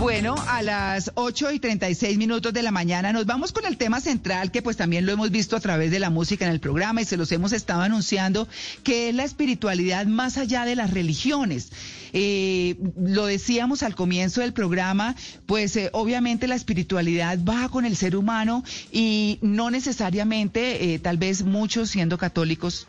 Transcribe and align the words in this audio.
Bueno, 0.00 0.34
a 0.48 0.62
las 0.62 1.12
8 1.14 1.52
y 1.52 1.58
36 1.58 2.16
minutos 2.16 2.54
de 2.54 2.62
la 2.62 2.70
mañana 2.70 3.12
nos 3.12 3.26
vamos 3.26 3.52
con 3.52 3.66
el 3.66 3.76
tema 3.76 4.00
central 4.00 4.50
que 4.50 4.62
pues 4.62 4.78
también 4.78 5.04
lo 5.04 5.12
hemos 5.12 5.30
visto 5.30 5.56
a 5.56 5.60
través 5.60 5.90
de 5.90 5.98
la 5.98 6.08
música 6.08 6.46
en 6.46 6.52
el 6.52 6.58
programa 6.58 7.02
y 7.02 7.04
se 7.04 7.18
los 7.18 7.30
hemos 7.32 7.52
estado 7.52 7.82
anunciando, 7.82 8.48
que 8.82 9.10
es 9.10 9.14
la 9.14 9.24
espiritualidad 9.24 10.06
más 10.06 10.38
allá 10.38 10.64
de 10.64 10.74
las 10.74 10.90
religiones. 10.90 11.70
Eh, 12.14 12.76
lo 12.98 13.26
decíamos 13.26 13.82
al 13.82 13.94
comienzo 13.94 14.40
del 14.40 14.54
programa, 14.54 15.16
pues 15.44 15.76
eh, 15.76 15.90
obviamente 15.92 16.48
la 16.48 16.54
espiritualidad 16.54 17.38
va 17.44 17.68
con 17.68 17.84
el 17.84 17.94
ser 17.94 18.16
humano 18.16 18.64
y 18.90 19.38
no 19.42 19.70
necesariamente, 19.70 20.94
eh, 20.94 20.98
tal 20.98 21.18
vez 21.18 21.42
muchos 21.42 21.90
siendo 21.90 22.16
católicos 22.16 22.88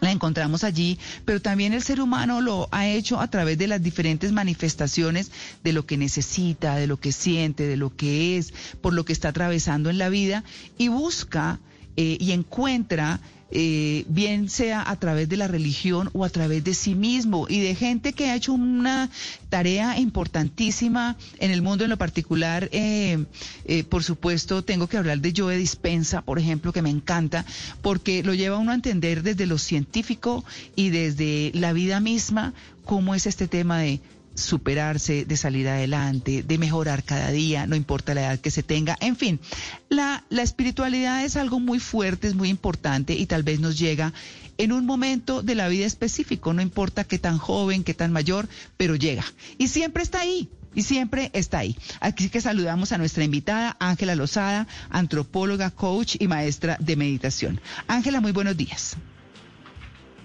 la 0.00 0.10
encontramos 0.10 0.64
allí, 0.64 0.98
pero 1.24 1.40
también 1.40 1.72
el 1.72 1.82
ser 1.82 2.00
humano 2.00 2.40
lo 2.40 2.68
ha 2.70 2.86
hecho 2.86 3.20
a 3.20 3.28
través 3.28 3.58
de 3.58 3.66
las 3.66 3.82
diferentes 3.82 4.32
manifestaciones 4.32 5.30
de 5.64 5.72
lo 5.72 5.86
que 5.86 5.96
necesita, 5.96 6.76
de 6.76 6.86
lo 6.86 6.98
que 6.98 7.12
siente, 7.12 7.66
de 7.66 7.76
lo 7.76 7.94
que 7.94 8.36
es, 8.36 8.52
por 8.80 8.92
lo 8.92 9.04
que 9.04 9.12
está 9.12 9.28
atravesando 9.28 9.90
en 9.90 9.98
la 9.98 10.08
vida 10.08 10.44
y 10.78 10.88
busca 10.88 11.60
eh, 11.96 12.18
y 12.20 12.32
encuentra 12.32 13.20
eh, 13.50 14.04
bien 14.08 14.48
sea 14.48 14.82
a 14.90 14.96
través 14.96 15.28
de 15.28 15.36
la 15.36 15.46
religión 15.46 16.10
o 16.12 16.24
a 16.24 16.30
través 16.30 16.64
de 16.64 16.74
sí 16.74 16.94
mismo 16.94 17.46
y 17.48 17.60
de 17.60 17.74
gente 17.74 18.12
que 18.12 18.28
ha 18.28 18.34
hecho 18.34 18.52
una 18.52 19.08
tarea 19.48 19.98
importantísima 19.98 21.16
en 21.38 21.52
el 21.52 21.62
mundo 21.62 21.84
en 21.84 21.90
lo 21.90 21.96
particular. 21.96 22.68
Eh, 22.72 23.24
eh, 23.64 23.84
por 23.84 24.02
supuesto, 24.02 24.64
tengo 24.64 24.88
que 24.88 24.96
hablar 24.96 25.20
de 25.20 25.32
Joe 25.36 25.56
Dispensa, 25.56 26.22
por 26.22 26.38
ejemplo, 26.38 26.72
que 26.72 26.82
me 26.82 26.90
encanta, 26.90 27.44
porque 27.82 28.22
lo 28.24 28.34
lleva 28.34 28.58
uno 28.58 28.72
a 28.72 28.74
entender 28.74 29.22
desde 29.22 29.46
lo 29.46 29.58
científico 29.58 30.44
y 30.74 30.90
desde 30.90 31.52
la 31.54 31.72
vida 31.72 32.00
misma 32.00 32.52
cómo 32.84 33.14
es 33.14 33.26
este 33.26 33.48
tema 33.48 33.78
de 33.78 34.00
superarse, 34.36 35.24
de 35.24 35.36
salir 35.36 35.68
adelante, 35.68 36.42
de 36.42 36.58
mejorar 36.58 37.02
cada 37.02 37.30
día, 37.30 37.66
no 37.66 37.74
importa 37.74 38.14
la 38.14 38.22
edad 38.22 38.38
que 38.38 38.50
se 38.50 38.62
tenga. 38.62 38.96
En 39.00 39.16
fin, 39.16 39.40
la, 39.88 40.24
la 40.28 40.42
espiritualidad 40.42 41.24
es 41.24 41.36
algo 41.36 41.58
muy 41.58 41.80
fuerte, 41.80 42.28
es 42.28 42.34
muy 42.34 42.48
importante 42.48 43.14
y 43.14 43.26
tal 43.26 43.42
vez 43.42 43.60
nos 43.60 43.78
llega 43.78 44.12
en 44.58 44.72
un 44.72 44.86
momento 44.86 45.42
de 45.42 45.54
la 45.54 45.68
vida 45.68 45.86
específico, 45.86 46.52
no 46.52 46.62
importa 46.62 47.04
qué 47.04 47.18
tan 47.18 47.38
joven, 47.38 47.84
qué 47.84 47.94
tan 47.94 48.12
mayor, 48.12 48.48
pero 48.76 48.96
llega. 48.96 49.24
Y 49.58 49.68
siempre 49.68 50.02
está 50.02 50.20
ahí, 50.20 50.48
y 50.74 50.82
siempre 50.82 51.30
está 51.32 51.58
ahí. 51.58 51.76
Aquí 52.00 52.28
que 52.28 52.40
saludamos 52.40 52.92
a 52.92 52.98
nuestra 52.98 53.24
invitada, 53.24 53.76
Ángela 53.80 54.14
Lozada, 54.14 54.66
antropóloga, 54.90 55.70
coach 55.70 56.16
y 56.18 56.28
maestra 56.28 56.76
de 56.80 56.96
meditación. 56.96 57.60
Ángela, 57.88 58.20
muy 58.20 58.32
buenos 58.32 58.56
días. 58.56 58.96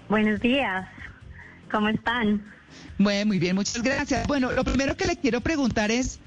Buenos 0.08 0.40
días, 0.40 0.86
¿cómo 1.70 1.88
están? 1.88 2.42
Bueno, 2.98 3.26
muy 3.26 3.38
bien, 3.38 3.56
muchas 3.56 3.82
gracias. 3.82 4.26
Bueno, 4.26 4.52
lo 4.52 4.64
primero 4.64 4.96
que 4.96 5.06
le 5.06 5.16
quiero 5.16 5.40
preguntar 5.40 5.90
es, 5.90 6.20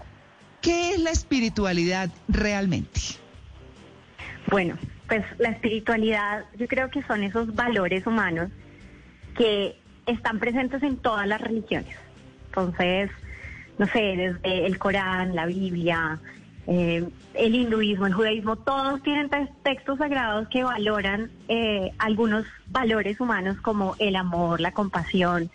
¿qué 0.62 0.92
es 0.92 1.00
la 1.00 1.12
espiritualidad 1.12 2.10
realmente? 2.28 3.00
Bueno, 4.50 4.78
pues 5.08 5.24
la 5.38 5.50
espiritualidad 5.50 6.46
yo 6.58 6.68
creo 6.68 6.90
que 6.90 7.04
son 7.04 7.24
esos 7.24 7.54
valores 7.56 8.06
humanos 8.06 8.50
que 9.38 9.80
están 10.06 10.40
presentes 10.40 10.84
en 10.84 10.98
todas 10.98 11.28
las 11.28 11.42
religiones. 11.42 11.96
Entonces, 12.48 13.10
no 13.78 13.88
sé, 13.88 14.00
desde 14.00 14.66
el 14.66 14.78
Corán, 14.78 15.36
la 15.36 15.46
Biblia, 15.46 16.20
eh, 16.68 17.08
el 17.34 17.56
hinduismo, 17.56 18.08
el 18.08 18.14
judaísmo, 18.14 18.56
todos 18.56 19.04
tienen 19.04 19.30
textos 19.64 19.98
sagrados 19.98 20.48
que 20.50 20.64
valoran 20.64 21.30
eh, 21.48 21.92
algunos 22.00 22.46
valores 22.68 23.20
humanos 23.20 23.58
como 23.62 23.96
el 24.00 24.16
amor, 24.16 24.62
la 24.62 24.72
compasión. 24.72 25.52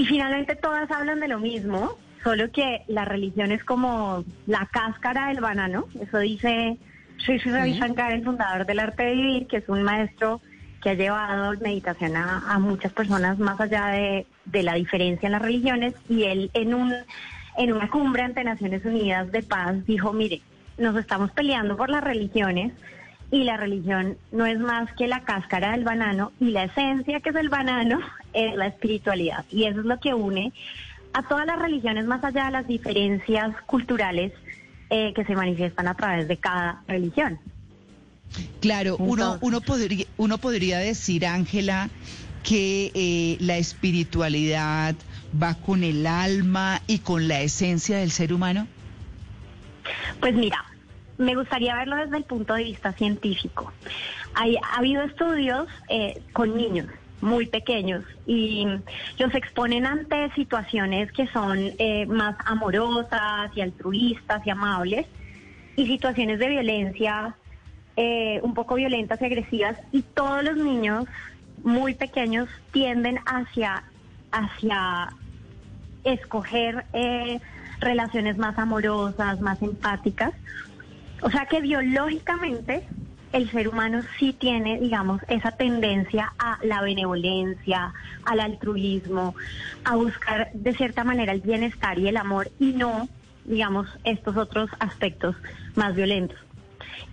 Y 0.00 0.06
finalmente 0.06 0.56
todas 0.56 0.90
hablan 0.90 1.20
de 1.20 1.28
lo 1.28 1.38
mismo, 1.38 1.98
solo 2.24 2.50
que 2.50 2.84
la 2.88 3.04
religión 3.04 3.52
es 3.52 3.62
como 3.64 4.24
la 4.46 4.66
cáscara 4.72 5.28
del 5.28 5.42
banano. 5.42 5.88
Eso 6.00 6.20
dice 6.20 6.78
Sri 7.18 7.38
Sri 7.38 7.50
Ravi 7.50 7.74
Shankar, 7.74 8.12
el 8.12 8.24
fundador 8.24 8.64
del 8.64 8.78
arte 8.78 9.02
de 9.02 9.12
vivir, 9.12 9.46
que 9.46 9.58
es 9.58 9.68
un 9.68 9.82
maestro 9.82 10.40
que 10.82 10.88
ha 10.88 10.94
llevado 10.94 11.52
meditación 11.60 12.16
a, 12.16 12.58
muchas 12.58 12.94
personas 12.94 13.38
más 13.38 13.60
allá 13.60 13.88
de, 13.88 14.26
de, 14.46 14.62
la 14.62 14.72
diferencia 14.72 15.26
en 15.26 15.32
las 15.32 15.42
religiones. 15.42 15.92
Y 16.08 16.22
él 16.22 16.50
en, 16.54 16.72
un, 16.72 16.94
en 17.58 17.70
una 17.70 17.90
cumbre 17.90 18.22
ante 18.22 18.42
Naciones 18.42 18.82
Unidas 18.86 19.30
de 19.30 19.42
Paz 19.42 19.84
dijo, 19.84 20.14
mire, 20.14 20.40
nos 20.78 20.96
estamos 20.96 21.30
peleando 21.32 21.76
por 21.76 21.90
las 21.90 22.02
religiones 22.02 22.72
y 23.30 23.44
la 23.44 23.56
religión 23.56 24.16
no 24.32 24.46
es 24.46 24.58
más 24.58 24.92
que 24.94 25.06
la 25.06 25.22
cáscara 25.22 25.72
del 25.72 25.84
banano 25.84 26.32
y 26.40 26.50
la 26.50 26.64
esencia 26.64 27.20
que 27.20 27.30
es 27.30 27.36
el 27.36 27.48
banano 27.48 28.00
es 28.32 28.54
la 28.56 28.66
espiritualidad 28.66 29.44
y 29.50 29.64
eso 29.64 29.80
es 29.80 29.86
lo 29.86 29.98
que 30.00 30.14
une 30.14 30.52
a 31.12 31.22
todas 31.22 31.46
las 31.46 31.58
religiones 31.58 32.06
más 32.06 32.22
allá 32.24 32.46
de 32.46 32.50
las 32.52 32.66
diferencias 32.66 33.54
culturales 33.66 34.32
eh, 34.90 35.12
que 35.14 35.24
se 35.24 35.34
manifiestan 35.34 35.88
a 35.88 35.94
través 35.94 36.28
de 36.28 36.36
cada 36.36 36.82
religión. 36.86 37.38
Claro, 38.60 38.96
uno, 38.98 39.38
uno, 39.40 39.60
podría, 39.60 40.06
uno 40.16 40.38
podría 40.38 40.78
decir, 40.78 41.26
Ángela, 41.26 41.90
que 42.44 42.92
eh, 42.94 43.36
la 43.40 43.56
espiritualidad 43.56 44.94
va 45.40 45.54
con 45.54 45.82
el 45.82 46.06
alma 46.06 46.80
y 46.86 46.98
con 46.98 47.28
la 47.28 47.40
esencia 47.40 47.98
del 47.98 48.10
ser 48.10 48.32
humano. 48.32 48.66
Pues 50.20 50.34
mira, 50.34 50.64
me 51.20 51.34
gustaría 51.34 51.76
verlo 51.76 51.96
desde 51.96 52.16
el 52.16 52.24
punto 52.24 52.54
de 52.54 52.64
vista 52.64 52.92
científico. 52.92 53.72
Hay, 54.34 54.56
ha 54.56 54.78
habido 54.78 55.02
estudios 55.02 55.68
eh, 55.88 56.20
con 56.32 56.56
niños 56.56 56.86
muy 57.20 57.46
pequeños 57.46 58.02
y 58.26 58.66
los 59.18 59.34
exponen 59.34 59.84
ante 59.84 60.32
situaciones 60.32 61.12
que 61.12 61.26
son 61.26 61.58
eh, 61.78 62.06
más 62.06 62.36
amorosas 62.46 63.50
y 63.54 63.60
altruistas 63.60 64.46
y 64.46 64.50
amables 64.50 65.06
y 65.76 65.86
situaciones 65.86 66.38
de 66.38 66.48
violencia 66.48 67.34
eh, 67.96 68.40
un 68.42 68.54
poco 68.54 68.76
violentas 68.76 69.20
y 69.20 69.26
agresivas 69.26 69.76
y 69.92 70.00
todos 70.00 70.42
los 70.42 70.56
niños 70.56 71.04
muy 71.62 71.94
pequeños 71.94 72.48
tienden 72.72 73.18
hacia 73.26 73.84
hacia 74.32 75.12
escoger 76.04 76.86
relaciones 77.80 78.38
más 78.38 78.56
amorosas, 78.58 79.40
más 79.40 79.60
empáticas 79.60 80.32
o 81.22 81.30
sea 81.30 81.46
que 81.46 81.60
biológicamente 81.60 82.86
el 83.32 83.50
ser 83.50 83.68
humano 83.68 84.02
sí 84.18 84.32
tiene, 84.32 84.80
digamos, 84.80 85.20
esa 85.28 85.52
tendencia 85.52 86.32
a 86.38 86.58
la 86.62 86.82
benevolencia, 86.82 87.92
al 88.24 88.40
altruismo, 88.40 89.34
a 89.84 89.94
buscar 89.94 90.50
de 90.52 90.74
cierta 90.74 91.04
manera 91.04 91.32
el 91.32 91.40
bienestar 91.40 91.98
y 91.98 92.08
el 92.08 92.16
amor 92.16 92.50
y 92.58 92.72
no, 92.72 93.08
digamos, 93.44 93.88
estos 94.04 94.36
otros 94.36 94.70
aspectos 94.80 95.36
más 95.76 95.94
violentos. 95.94 96.38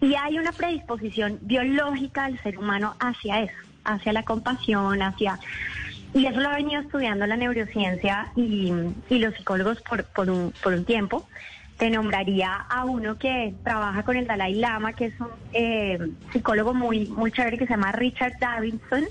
Y 0.02 0.16
hay 0.16 0.38
una 0.38 0.52
predisposición 0.52 1.40
biológica 1.42 2.26
del 2.26 2.42
ser 2.42 2.58
humano 2.58 2.96
hacia 3.00 3.42
eso, 3.44 3.58
hacia 3.84 4.14
la 4.14 4.24
compasión, 4.24 5.02
hacia... 5.02 5.40
Y 6.14 6.26
eso 6.26 6.40
lo 6.40 6.50
ha 6.50 6.56
venido 6.56 6.82
estudiando 6.82 7.28
la 7.28 7.36
neurociencia 7.36 8.32
y, 8.36 8.72
los 9.10 9.36
psicólogos 9.36 9.82
por, 9.82 10.06
por, 10.06 10.30
un, 10.30 10.54
por 10.64 10.74
un 10.74 10.86
tiempo 10.86 11.28
te 11.78 11.90
nombraría 11.92 12.54
a 12.54 12.86
uno 12.86 13.18
que 13.18 13.54
trabaja 13.64 14.04
con 14.04 14.18
el 14.18 14.26
Dalai 14.26 14.56
Lama, 14.56 14.94
que 14.94 15.06
es 15.06 15.20
un 15.20 15.30
eh, 15.54 16.00
psicólogo 16.34 16.74
muy, 16.74 17.08
muy 17.08 17.32
chévere 17.32 17.58
que 17.58 17.68
se 17.68 17.74
llama 17.74 17.92
Richard 17.92 18.34
Davidson. 18.40 19.06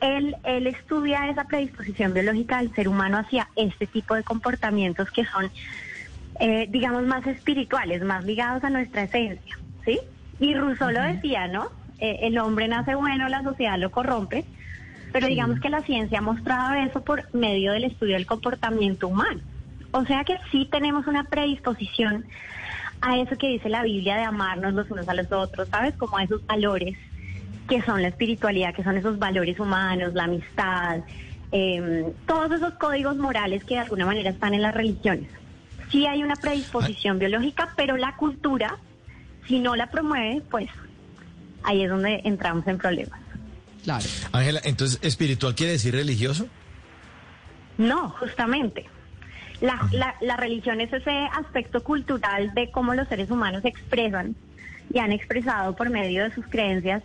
Él, 0.00 0.36
él 0.44 0.66
estudia 0.68 1.28
esa 1.28 1.44
predisposición 1.44 2.14
biológica 2.14 2.58
del 2.58 2.72
ser 2.74 2.88
humano 2.88 3.18
hacia 3.18 3.48
este 3.56 3.86
tipo 3.86 4.14
de 4.14 4.22
comportamientos 4.22 5.10
que 5.10 5.24
son, 5.24 5.50
eh, 6.38 6.66
digamos, 6.70 7.04
más 7.04 7.26
espirituales, 7.26 8.02
más 8.04 8.24
ligados 8.24 8.62
a 8.62 8.70
nuestra 8.70 9.02
esencia, 9.04 9.58
¿sí? 9.84 9.98
Y 10.38 10.54
Rousseau 10.54 10.90
lo 10.90 11.02
decía, 11.02 11.48
¿no? 11.48 11.70
Eh, 11.98 12.20
el 12.22 12.38
hombre 12.38 12.68
nace 12.68 12.94
bueno, 12.94 13.28
la 13.28 13.42
sociedad 13.42 13.78
lo 13.78 13.90
corrompe, 13.90 14.44
pero 15.12 15.26
digamos 15.26 15.60
que 15.60 15.70
la 15.70 15.80
ciencia 15.80 16.18
ha 16.18 16.22
mostrado 16.22 16.74
eso 16.74 17.02
por 17.02 17.34
medio 17.34 17.72
del 17.72 17.84
estudio 17.84 18.14
del 18.14 18.26
comportamiento 18.26 19.08
humano. 19.08 19.40
O 19.96 20.04
sea 20.04 20.24
que 20.24 20.36
sí 20.52 20.68
tenemos 20.70 21.06
una 21.06 21.24
predisposición 21.24 22.26
a 23.00 23.16
eso 23.16 23.38
que 23.38 23.48
dice 23.48 23.70
la 23.70 23.82
Biblia 23.82 24.16
de 24.16 24.24
amarnos 24.24 24.74
los 24.74 24.90
unos 24.90 25.08
a 25.08 25.14
los 25.14 25.32
otros, 25.32 25.68
¿sabes? 25.70 25.94
Como 25.94 26.18
a 26.18 26.24
esos 26.24 26.44
valores 26.44 26.98
que 27.66 27.80
son 27.80 28.02
la 28.02 28.08
espiritualidad, 28.08 28.74
que 28.74 28.84
son 28.84 28.98
esos 28.98 29.18
valores 29.18 29.58
humanos, 29.58 30.12
la 30.12 30.24
amistad, 30.24 31.00
em, 31.50 32.12
todos 32.26 32.52
esos 32.52 32.74
códigos 32.74 33.16
morales 33.16 33.64
que 33.64 33.76
de 33.76 33.80
alguna 33.80 34.04
manera 34.04 34.28
están 34.28 34.52
en 34.52 34.60
las 34.60 34.74
religiones. 34.74 35.30
Sí 35.90 36.06
hay 36.06 36.22
una 36.22 36.36
predisposición 36.36 37.18
biológica, 37.18 37.72
pero 37.74 37.96
la 37.96 38.16
cultura, 38.16 38.76
si 39.48 39.60
no 39.60 39.76
la 39.76 39.90
promueve, 39.90 40.42
pues 40.50 40.68
ahí 41.62 41.84
es 41.84 41.88
donde 41.88 42.20
entramos 42.24 42.66
en 42.66 42.76
problemas. 42.76 43.18
Claro. 43.82 44.04
Ángela, 44.32 44.60
entonces, 44.64 44.98
¿espiritual 45.00 45.54
quiere 45.54 45.72
decir 45.72 45.94
religioso? 45.94 46.48
No, 47.78 48.10
justamente. 48.10 48.90
La, 49.60 50.14
la, 50.20 50.36
religión 50.36 50.80
es 50.82 50.92
ese 50.92 51.28
aspecto 51.32 51.82
cultural 51.82 52.52
de 52.54 52.70
cómo 52.70 52.92
los 52.94 53.08
seres 53.08 53.30
humanos 53.30 53.64
expresan 53.64 54.36
y 54.92 54.98
han 54.98 55.12
expresado 55.12 55.74
por 55.74 55.88
medio 55.88 56.24
de 56.24 56.34
sus 56.34 56.46
creencias 56.46 57.02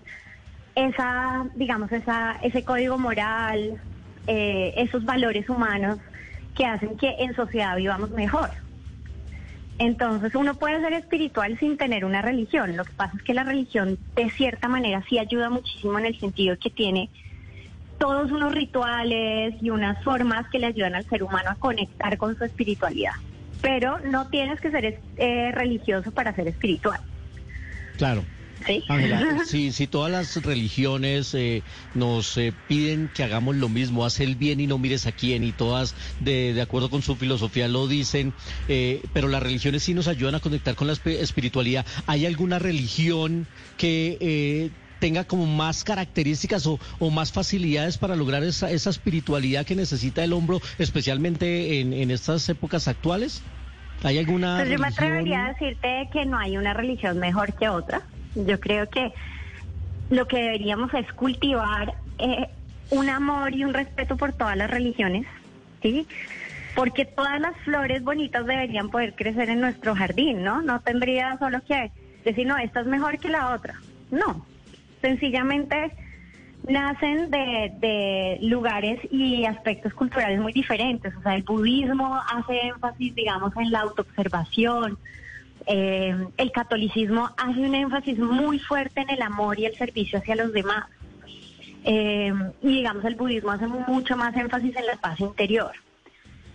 esa, 0.76 1.46
digamos, 1.56 1.92
esa, 1.92 2.38
ese 2.42 2.64
código 2.64 2.98
moral, 2.98 3.82
eh, 4.28 4.74
esos 4.78 5.06
valores 5.06 5.50
humanos 5.50 6.00
que 6.56 6.66
hacen 6.66 6.98
que 6.98 7.16
en 7.20 7.36
sociedad 7.36 7.76
vivamos 7.76 8.12
mejor. 8.12 8.50
Entonces 9.80 10.36
uno 10.36 10.56
puede 10.56 10.80
ser 10.82 10.94
espiritual 10.94 11.58
sin 11.58 11.78
tener 11.78 12.06
una 12.06 12.22
religión. 12.22 12.78
Lo 12.78 12.86
que 12.86 12.94
pasa 12.94 13.18
es 13.18 13.24
que 13.24 13.34
la 13.34 13.44
religión 13.44 13.98
de 14.16 14.30
cierta 14.30 14.68
manera 14.68 15.04
sí 15.10 15.18
ayuda 15.18 15.50
muchísimo 15.50 15.98
en 15.98 16.06
el 16.06 16.20
sentido 16.20 16.58
que 16.60 16.70
tiene 16.70 17.10
todos 18.02 18.32
unos 18.32 18.52
rituales 18.52 19.54
y 19.62 19.70
unas 19.70 20.04
formas 20.04 20.50
que 20.50 20.58
le 20.58 20.66
ayudan 20.66 20.96
al 20.96 21.08
ser 21.08 21.22
humano 21.22 21.52
a 21.52 21.56
conectar 21.56 22.18
con 22.18 22.36
su 22.36 22.44
espiritualidad. 22.44 23.14
Pero 23.62 24.00
no 24.00 24.28
tienes 24.30 24.60
que 24.60 24.72
ser 24.72 25.00
eh, 25.18 25.52
religioso 25.52 26.12
para 26.12 26.34
ser 26.34 26.48
espiritual. 26.48 27.00
Claro. 27.98 28.24
¿Sí? 28.66 28.84
Ángela, 28.90 29.42
si, 29.46 29.88
todas 29.88 30.12
las 30.12 30.44
religiones 30.44 31.36
eh, 31.36 31.62
nos 31.94 32.38
eh, 32.38 32.54
piden 32.68 33.12
que 33.14 33.24
hagamos 33.24 33.56
lo 33.56 33.70
mismo, 33.70 34.04
haz 34.04 34.20
el 34.20 34.36
bien 34.36 34.60
y 34.60 34.66
no 34.66 34.80
mires 34.80 35.06
a 35.06 35.12
quién, 35.12 35.44
y 35.44 35.52
todas 35.52 35.94
de, 36.20 36.54
de 36.54 36.62
acuerdo 36.62 36.90
con 36.90 37.04
su 37.04 37.16
filosofía 37.16 37.68
lo 37.68 37.88
dicen, 37.88 38.34
eh, 38.68 39.04
pero 39.14 39.28
las 39.28 39.44
religiones 39.44 39.84
sí 39.84 39.94
nos 39.94 40.08
ayudan 40.08 40.36
a 40.36 40.40
conectar 40.40 40.74
con 40.74 40.88
la 40.88 40.94
espiritualidad. 40.94 41.86
¿Hay 42.08 42.26
alguna 42.26 42.58
religión 42.58 43.48
que 43.78 44.72
tenga 45.02 45.26
como 45.26 45.48
más 45.48 45.84
características 45.84 46.66
o, 46.68 46.80
más 47.10 47.34
facilidades 47.34 47.98
para 47.98 48.16
lograr 48.16 48.44
esa, 48.44 48.70
esa, 48.72 48.92
espiritualidad 48.92 49.66
que 49.66 49.76
necesita 49.76 50.24
el 50.24 50.32
hombro, 50.32 50.62
especialmente 50.78 51.82
en, 51.82 51.92
en 51.92 52.12
estas 52.12 52.48
épocas 52.48 52.88
actuales? 52.88 53.42
¿Hay 54.04 54.20
alguna 54.20 54.58
pues 54.58 54.70
yo 54.70 54.80
me 54.80 54.88
atrevería 54.88 55.46
a 55.46 55.48
decirte 55.50 56.10
que 56.14 56.26
no 56.26 56.38
hay 56.38 56.58
una 56.58 56.74
religión 56.74 57.20
mejor 57.20 57.54
que 57.54 57.68
otra. 57.68 58.02
Yo 58.36 58.60
creo 58.60 58.88
que 58.90 59.12
lo 60.10 60.28
que 60.28 60.38
deberíamos 60.38 60.94
es 60.94 61.12
cultivar 61.14 61.96
eh, 62.20 62.48
un 62.92 63.10
amor 63.10 63.56
y 63.56 63.64
un 63.64 63.74
respeto 63.74 64.18
por 64.18 64.34
todas 64.34 64.56
las 64.56 64.70
religiones, 64.70 65.26
¿sí? 65.82 66.08
Porque 66.76 67.06
todas 67.06 67.40
las 67.40 67.56
flores 67.58 68.04
bonitas 68.04 68.46
deberían 68.46 68.90
poder 68.90 69.14
crecer 69.16 69.50
en 69.50 69.62
nuestro 69.62 69.96
jardín, 69.96 70.44
¿no? 70.44 70.62
No 70.62 70.80
tendría 70.80 71.38
solo 71.40 71.60
que 71.68 71.92
decir, 72.24 72.46
no, 72.46 72.58
esta 72.58 72.82
es 72.82 72.88
mejor 72.88 73.20
que 73.20 73.30
la 73.30 73.54
otra. 73.54 73.76
No, 74.12 74.46
sencillamente 75.02 75.92
nacen 76.68 77.32
de, 77.32 77.74
de, 77.80 78.38
lugares 78.42 79.00
y 79.12 79.46
aspectos 79.46 79.94
culturales 79.94 80.40
muy 80.40 80.54
diferentes. 80.54 81.14
O 81.16 81.22
sea, 81.22 81.36
el 81.36 81.44
budismo 81.44 82.20
hace 82.32 82.68
énfasis, 82.68 83.16
digamos, 83.16 83.56
en 83.58 83.72
la 83.72 83.82
autoobservación, 83.82 84.98
eh, 85.68 86.16
el 86.38 86.52
catolicismo 86.52 87.30
hace 87.38 87.60
un 87.60 87.76
énfasis 87.76 88.18
muy 88.18 88.60
fuerte 88.60 89.02
en 89.02 89.10
el 89.10 89.22
amor 89.22 89.60
y 89.60 89.66
el 89.66 89.76
servicio 89.76 90.20
hacia 90.20 90.36
los 90.36 90.54
demás. 90.54 90.86
Eh, 91.84 92.34
y 92.62 92.68
digamos, 92.68 93.04
el 93.06 93.16
budismo 93.16 93.52
hace 93.52 93.68
mucho 93.68 94.16
más 94.18 94.36
énfasis 94.36 94.76
en 94.76 94.86
la 94.86 94.96
paz 94.96 95.20
interior. 95.20 95.72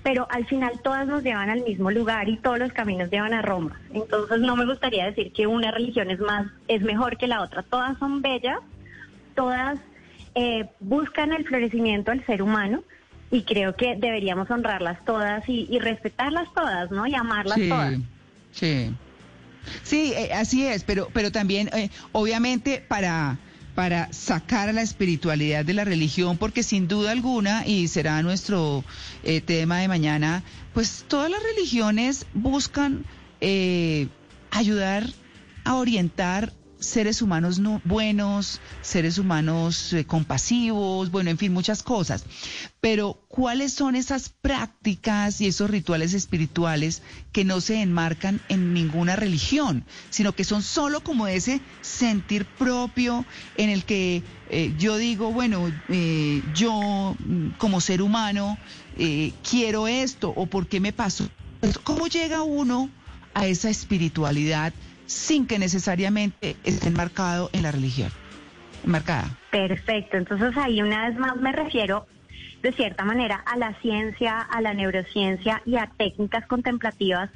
Pero 0.06 0.28
al 0.30 0.46
final 0.46 0.78
todas 0.84 1.08
nos 1.08 1.24
llevan 1.24 1.50
al 1.50 1.64
mismo 1.64 1.90
lugar 1.90 2.28
y 2.28 2.36
todos 2.36 2.60
los 2.60 2.72
caminos 2.72 3.10
llevan 3.10 3.34
a 3.34 3.42
Roma. 3.42 3.80
Entonces 3.92 4.38
no 4.38 4.54
me 4.54 4.64
gustaría 4.64 5.04
decir 5.04 5.32
que 5.32 5.48
una 5.48 5.72
religión 5.72 6.12
es 6.12 6.20
más, 6.20 6.46
es 6.68 6.80
mejor 6.82 7.16
que 7.16 7.26
la 7.26 7.42
otra. 7.42 7.64
Todas 7.64 7.98
son 7.98 8.22
bellas, 8.22 8.60
todas 9.34 9.80
eh, 10.36 10.70
buscan 10.78 11.32
el 11.32 11.44
florecimiento 11.44 12.12
del 12.12 12.24
ser 12.24 12.40
humano 12.40 12.84
y 13.32 13.42
creo 13.42 13.74
que 13.74 13.96
deberíamos 13.96 14.48
honrarlas 14.48 15.04
todas 15.04 15.42
y, 15.48 15.76
respetarlas 15.80 16.54
todas, 16.54 16.88
¿no? 16.92 17.08
Y 17.08 17.16
amarlas 17.16 17.58
todas. 17.68 17.94
Sí. 18.52 18.94
Sí, 19.82 20.12
eh, 20.14 20.32
así 20.32 20.64
es, 20.64 20.84
pero, 20.84 21.08
pero 21.12 21.32
también, 21.32 21.68
eh, 21.74 21.90
obviamente, 22.12 22.80
para, 22.86 23.38
para 23.76 24.12
sacar 24.12 24.68
a 24.68 24.72
la 24.72 24.82
espiritualidad 24.82 25.64
de 25.64 25.74
la 25.74 25.84
religión, 25.84 26.36
porque 26.36 26.64
sin 26.64 26.88
duda 26.88 27.12
alguna, 27.12 27.64
y 27.64 27.86
será 27.86 28.20
nuestro 28.24 28.84
eh, 29.22 29.40
tema 29.40 29.78
de 29.78 29.86
mañana, 29.86 30.42
pues 30.74 31.04
todas 31.06 31.30
las 31.30 31.40
religiones 31.44 32.26
buscan 32.34 33.04
ayudar 34.50 35.06
a 35.64 35.74
orientar 35.74 36.52
seres 36.86 37.20
humanos 37.22 37.58
no, 37.58 37.80
buenos, 37.84 38.60
seres 38.80 39.18
humanos 39.18 39.92
eh, 39.92 40.04
compasivos, 40.04 41.10
bueno, 41.10 41.30
en 41.30 41.38
fin, 41.38 41.52
muchas 41.52 41.82
cosas. 41.82 42.24
Pero, 42.80 43.18
¿cuáles 43.28 43.72
son 43.72 43.96
esas 43.96 44.28
prácticas 44.28 45.40
y 45.40 45.48
esos 45.48 45.70
rituales 45.70 46.14
espirituales 46.14 47.02
que 47.32 47.44
no 47.44 47.60
se 47.60 47.82
enmarcan 47.82 48.40
en 48.48 48.72
ninguna 48.72 49.16
religión, 49.16 49.84
sino 50.10 50.32
que 50.32 50.44
son 50.44 50.62
solo 50.62 51.00
como 51.02 51.26
ese 51.26 51.60
sentir 51.82 52.44
propio 52.44 53.24
en 53.56 53.70
el 53.70 53.84
que 53.84 54.22
eh, 54.48 54.72
yo 54.78 54.96
digo, 54.96 55.32
bueno, 55.32 55.70
eh, 55.88 56.42
yo 56.54 57.16
mm, 57.18 57.48
como 57.58 57.80
ser 57.80 58.02
humano 58.02 58.58
quiero 59.42 59.88
esto 59.88 60.32
o 60.34 60.46
por 60.46 60.68
qué 60.68 60.80
me 60.80 60.94
pasó? 60.94 61.28
¿Cómo 61.84 62.06
llega 62.06 62.42
uno 62.42 62.88
a 63.34 63.46
esa 63.46 63.68
espiritualidad? 63.68 64.72
Sin 65.06 65.46
que 65.46 65.58
necesariamente 65.58 66.56
esté 66.64 66.88
enmarcado 66.88 67.50
en 67.52 67.62
la 67.62 67.72
religión. 67.72 68.10
Marcada. 68.84 69.36
Perfecto, 69.50 70.16
entonces 70.16 70.56
ahí 70.56 70.82
una 70.82 71.08
vez 71.08 71.18
más 71.18 71.36
me 71.36 71.52
refiero 71.52 72.06
de 72.62 72.72
cierta 72.72 73.04
manera 73.04 73.36
a 73.36 73.56
la 73.56 73.74
ciencia, 73.80 74.40
a 74.40 74.60
la 74.60 74.74
neurociencia 74.74 75.62
y 75.64 75.76
a 75.76 75.90
técnicas 75.96 76.46
contemplativas 76.46 77.30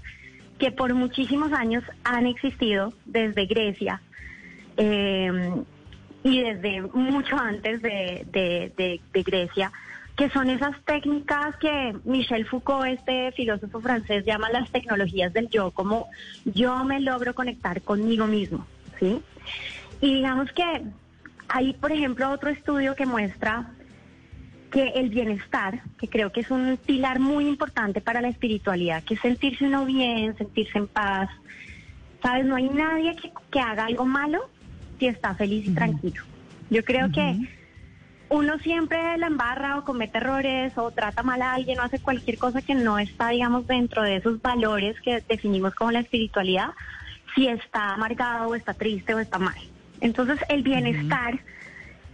que 0.58 0.70
por 0.70 0.93
muchísimos 0.94 1.52
años 1.52 1.82
han 2.05 2.26
existido 2.26 2.93
desde 3.06 3.46
Grecia 3.46 4.02
eh, 4.76 5.50
y 6.23 6.40
desde 6.40 6.82
mucho 6.82 7.37
antes 7.37 7.81
de 7.82 9.00
Grecia 9.12 9.73
que 10.17 10.29
son 10.31 10.51
esas 10.51 10.77
técnicas 10.85 11.57
que 11.57 11.95
Michel 12.05 12.47
Foucault, 12.47 12.87
este 12.87 13.33
filósofo 13.33 13.81
francés, 13.81 14.25
llama 14.25 14.51
las 14.51 14.71
tecnologías 14.71 15.33
del 15.33 15.49
yo, 15.49 15.71
como 15.71 16.09
yo 16.45 16.85
me 16.85 17.01
logro 17.01 17.35
conectar 17.35 17.81
conmigo 17.83 18.27
mismo, 18.27 18.67
¿sí? 18.99 19.23
Y 20.01 20.15
digamos 20.17 20.53
que 20.53 20.83
hay, 21.49 21.73
por 21.75 21.93
ejemplo, 21.93 22.31
otro 22.31 22.51
estudio 22.51 22.95
que 22.95 23.07
muestra 23.07 23.71
que 24.71 24.89
el 24.91 25.11
bienestar, 25.11 25.83
que 25.99 26.09
creo 26.09 26.31
que 26.31 26.41
es 26.41 26.51
un 26.51 26.79
pilar 26.85 27.19
muy 27.19 27.47
importante 27.49 28.01
para 28.01 28.21
la 28.21 28.29
espiritualidad, 28.29 29.03
que 29.03 29.15
es 29.15 29.21
sentirse 29.21 29.65
uno 29.65 29.85
bien, 29.85 30.37
sentirse 30.37 30.79
en 30.79 30.87
paz. 30.87 31.29
¿Sabes? 32.23 32.45
No 32.45 32.55
hay 32.55 32.69
nadie 32.69 33.17
que, 33.51 33.61
haga 33.61 33.87
algo 33.87 34.05
malo 34.05 34.49
si 34.99 35.07
está 35.07 35.35
feliz 35.35 35.67
y 35.67 35.75
tranquilo. 35.75 36.23
Yo 36.69 36.85
creo 36.85 37.11
que 37.11 37.37
uno 38.31 38.59
siempre 38.61 39.19
la 39.19 39.26
embarra 39.26 39.76
o 39.76 39.85
comete 39.85 40.19
errores 40.19 40.73
o 40.78 40.93
trata 40.93 41.25
mal 41.25 41.43
a 41.43 41.54
alguien 41.54 41.81
o 41.81 41.83
hace 41.83 41.99
cualquier 41.99 42.38
cosa 42.38 42.62
que 42.62 42.76
no 42.76 42.99
está, 42.99 43.31
digamos, 43.31 43.66
dentro 43.66 44.02
de 44.02 44.16
esos 44.16 44.40
valores 44.40 44.99
que 45.00 45.23
definimos 45.28 45.75
como 45.75 45.90
la 45.90 45.99
espiritualidad, 45.99 46.71
si 47.35 47.49
está 47.49 47.95
amargado 47.95 48.49
o 48.49 48.54
está 48.54 48.73
triste 48.73 49.14
o 49.14 49.19
está 49.19 49.38
mal. 49.38 49.59
Entonces 50.00 50.38
el 50.49 50.62
bienestar 50.62 51.40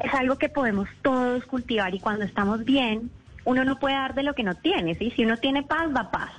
es 0.01 0.15
algo 0.15 0.39
que 0.39 0.49
podemos 0.49 0.89
todos 1.03 1.45
cultivar 1.45 1.95
y 1.95 2.01
cuando 2.01 2.25
estamos 2.25 2.65
bien, 2.65 3.11
uno 3.45 3.65
no 3.65 3.79
puede 3.79 3.95
dar 3.95 4.15
de 4.15 4.23
lo 4.23 4.35
que 4.35 4.43
no 4.43 4.55
tiene, 4.55 4.95
¿sí? 4.95 5.13
Si 5.15 5.25
uno 5.25 5.37
tiene 5.37 5.63
paz, 5.63 5.93
da 5.93 6.11
paz. 6.11 6.31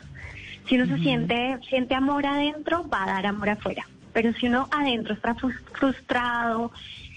Si 0.67 0.75
uno 0.75 0.87
se 0.87 1.01
siente, 1.01 1.59
siente 1.69 1.93
amor 1.93 2.25
adentro, 2.25 2.87
va 2.89 3.03
a 3.03 3.07
dar 3.13 3.27
amor 3.27 3.49
afuera. 3.49 3.87
Pero 4.11 4.33
si 4.33 4.47
uno 4.47 4.67
adentro 4.71 5.13
está 5.13 5.35
frustrado, 5.35 6.71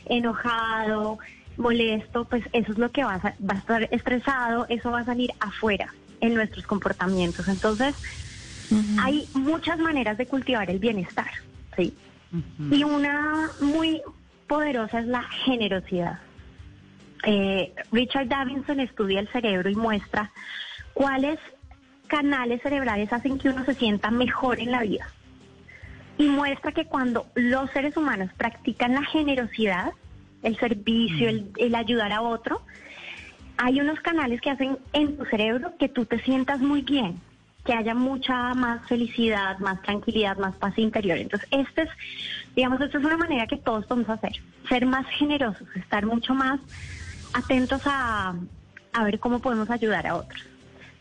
enojado, 0.07 1.19
molesto, 1.61 2.25
pues 2.25 2.43
eso 2.53 2.73
es 2.73 2.79
lo 2.79 2.91
que 2.91 3.05
va 3.05 3.15
a, 3.15 3.35
va 3.41 3.55
a 3.55 3.59
estar 3.59 3.89
estresado, 3.93 4.67
eso 4.69 4.91
va 4.91 5.01
a 5.01 5.05
salir 5.05 5.31
afuera 5.39 5.95
en 6.21 6.35
nuestros 6.35 6.67
comportamientos. 6.67 7.49
Entonces, 7.49 7.95
hay 9.01 9.29
muchas 9.35 9.79
maneras 9.79 10.17
de 10.19 10.27
cultivar 10.27 10.71
el 10.71 10.79
bienestar, 10.79 11.31
¿sí? 11.77 11.95
Y 12.71 12.85
una 12.85 13.51
muy 13.61 14.01
poderosa 14.47 15.01
es 15.01 15.07
la 15.07 15.23
generosidad. 15.23 16.21
Eh, 17.25 17.75
Richard 17.91 18.29
Davidson 18.29 18.81
estudia 18.81 19.21
el 19.21 19.29
cerebro 19.29 19.69
y 19.69 19.75
muestra 19.75 20.31
cuáles 20.95 21.39
canales 22.07 22.63
cerebrales 22.63 23.13
hacen 23.13 23.39
que 23.39 23.49
uno 23.49 23.65
se 23.65 23.75
sienta 23.75 24.11
mejor 24.11 24.61
en 24.61 24.71
la 24.71 24.83
vida. 24.83 25.09
Y 26.19 26.29
muestra 26.29 26.73
que 26.73 26.85
cuando 26.85 27.27
los 27.35 27.71
seres 27.71 27.97
humanos 27.97 28.31
practican 28.37 28.95
la 28.95 29.05
generosidad, 29.05 29.93
el 30.43 30.59
servicio, 30.59 31.29
el, 31.29 31.75
ayudar 31.75 32.13
a 32.13 32.23
otro, 32.23 32.63
hay 33.57 33.81
unos 33.81 34.01
canales 34.01 34.41
que 34.41 34.51
hacen 34.51 34.79
en 34.93 35.17
tu 35.17 35.25
cerebro 35.27 35.75
que 35.79 35.89
tú 35.89 36.07
te 36.07 36.19
sientas 36.23 36.61
muy 36.61 36.83
bien, 36.83 37.21
que 37.65 37.75
haya 37.75 37.95
mucha 37.95 38.55
más 38.55 38.87
felicidad, 38.89 39.59
más 39.59 39.83
tranquilidad, 39.83 40.39
más 40.39 40.57
paz 40.57 40.79
interior. 40.79 41.19
Entonces, 41.19 41.49
este 41.51 41.83
es, 41.83 41.91
digamos, 42.57 42.81
esta 42.81 42.99
es 42.99 43.05
una 43.05 43.19
manera 43.19 43.47
que 43.47 43.59
todos 43.59 43.85
podemos 43.87 44.09
hacer, 44.09 44.33
ser 44.69 44.87
más 44.87 45.07
generosos, 45.19 45.69
estar 45.75 46.07
mucho 46.07 46.35
más 46.35 46.61
atentos 47.35 47.83
a, 47.85 48.35
a 48.93 49.05
ver 49.05 49.19
cómo 49.21 49.41
podemos 49.41 49.69
ayudar 49.71 50.07
a 50.07 50.17
otros. 50.17 50.43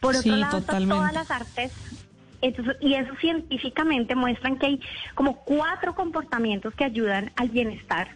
Por 0.01 0.15
otro 0.15 0.35
lado, 0.35 0.61
todas 0.61 1.13
las 1.13 1.31
artes, 1.31 1.73
y 2.81 2.93
eso 2.93 3.13
científicamente 3.19 4.15
muestran 4.15 4.57
que 4.57 4.65
hay 4.65 4.81
como 5.13 5.37
cuatro 5.43 5.93
comportamientos 5.93 6.73
que 6.73 6.85
ayudan 6.85 7.31
al 7.35 7.49
bienestar 7.49 8.09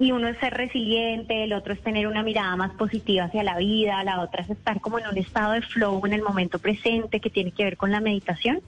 y 0.00 0.12
uno 0.12 0.28
es 0.28 0.38
ser 0.38 0.54
resiliente, 0.54 1.44
el 1.44 1.52
otro 1.52 1.72
es 1.72 1.82
tener 1.82 2.06
una 2.06 2.22
mirada 2.22 2.54
más 2.54 2.70
positiva 2.72 3.24
hacia 3.24 3.42
la 3.42 3.58
vida, 3.58 4.02
la 4.04 4.20
otra 4.20 4.42
es 4.42 4.50
estar 4.50 4.80
como 4.80 4.98
en 4.98 5.08
un 5.08 5.18
estado 5.18 5.52
de 5.52 5.62
flow 5.62 6.06
en 6.06 6.12
el 6.12 6.22
momento 6.22 6.58
presente 6.58 7.20
que 7.20 7.30
tiene 7.30 7.50
que 7.50 7.64
ver 7.64 7.76
con 7.76 7.90
la 7.90 8.00
meditación 8.00 8.60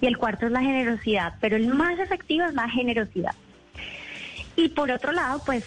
y 0.00 0.06
el 0.06 0.16
cuarto 0.16 0.46
es 0.46 0.52
la 0.52 0.62
generosidad, 0.62 1.34
pero 1.40 1.56
el 1.56 1.66
más 1.66 1.98
efectivo 1.98 2.46
es 2.46 2.54
la 2.54 2.68
generosidad. 2.70 3.34
Y 4.56 4.68
por 4.70 4.90
otro 4.90 5.12
lado, 5.12 5.42
pues 5.44 5.64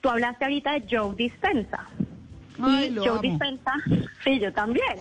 tú 0.00 0.08
hablaste 0.08 0.44
ahorita 0.44 0.72
de 0.72 0.84
Joe 0.90 1.14
Dispensa. 1.14 1.86
y 2.58 2.96
Joe 2.96 3.20
Dispensa, 3.20 3.74
sí, 4.24 4.40
yo 4.40 4.52
también. 4.52 4.98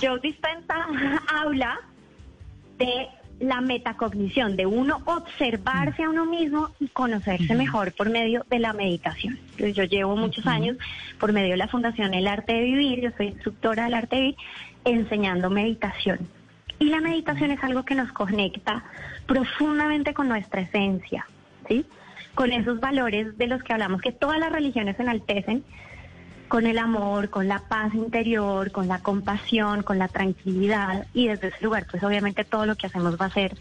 Joe 0.00 0.20
Dispensa 0.22 0.86
habla 1.28 1.80
de 2.78 3.08
la 3.42 3.60
metacognición, 3.60 4.56
de 4.56 4.66
uno 4.66 5.02
observarse 5.04 6.04
a 6.04 6.10
uno 6.10 6.24
mismo 6.24 6.70
y 6.78 6.86
conocerse 6.88 7.54
mejor 7.56 7.92
por 7.92 8.08
medio 8.08 8.46
de 8.48 8.60
la 8.60 8.72
meditación. 8.72 9.36
Yo 9.58 9.82
llevo 9.84 10.16
muchos 10.16 10.46
años 10.46 10.76
por 11.18 11.32
medio 11.32 11.50
de 11.50 11.56
la 11.56 11.66
Fundación 11.66 12.14
El 12.14 12.28
Arte 12.28 12.52
de 12.52 12.62
Vivir, 12.62 13.00
yo 13.00 13.10
soy 13.16 13.28
instructora 13.28 13.84
del 13.84 13.94
Arte 13.94 14.16
de 14.16 14.22
Vivir, 14.22 14.36
enseñando 14.84 15.50
meditación. 15.50 16.20
Y 16.78 16.86
la 16.86 17.00
meditación 17.00 17.50
es 17.50 17.62
algo 17.64 17.84
que 17.84 17.96
nos 17.96 18.12
conecta 18.12 18.84
profundamente 19.26 20.14
con 20.14 20.28
nuestra 20.28 20.60
esencia, 20.60 21.26
¿sí? 21.68 21.84
Con 22.36 22.52
esos 22.52 22.78
valores 22.78 23.36
de 23.38 23.46
los 23.48 23.62
que 23.64 23.72
hablamos 23.72 24.00
que 24.00 24.12
todas 24.12 24.38
las 24.38 24.52
religiones 24.52 24.98
enaltecen, 25.00 25.64
con 26.52 26.66
el 26.66 26.76
amor, 26.76 27.30
con 27.30 27.48
la 27.48 27.60
paz 27.60 27.94
interior, 27.94 28.72
con 28.72 28.86
la 28.86 28.98
compasión, 28.98 29.82
con 29.82 29.98
la 29.98 30.08
tranquilidad 30.08 31.06
y 31.14 31.28
desde 31.28 31.48
ese 31.48 31.64
lugar 31.64 31.86
pues 31.90 32.04
obviamente 32.04 32.44
todo 32.44 32.66
lo 32.66 32.76
que 32.76 32.88
hacemos 32.88 33.18
va 33.18 33.24
a 33.24 33.30
ser 33.30 33.56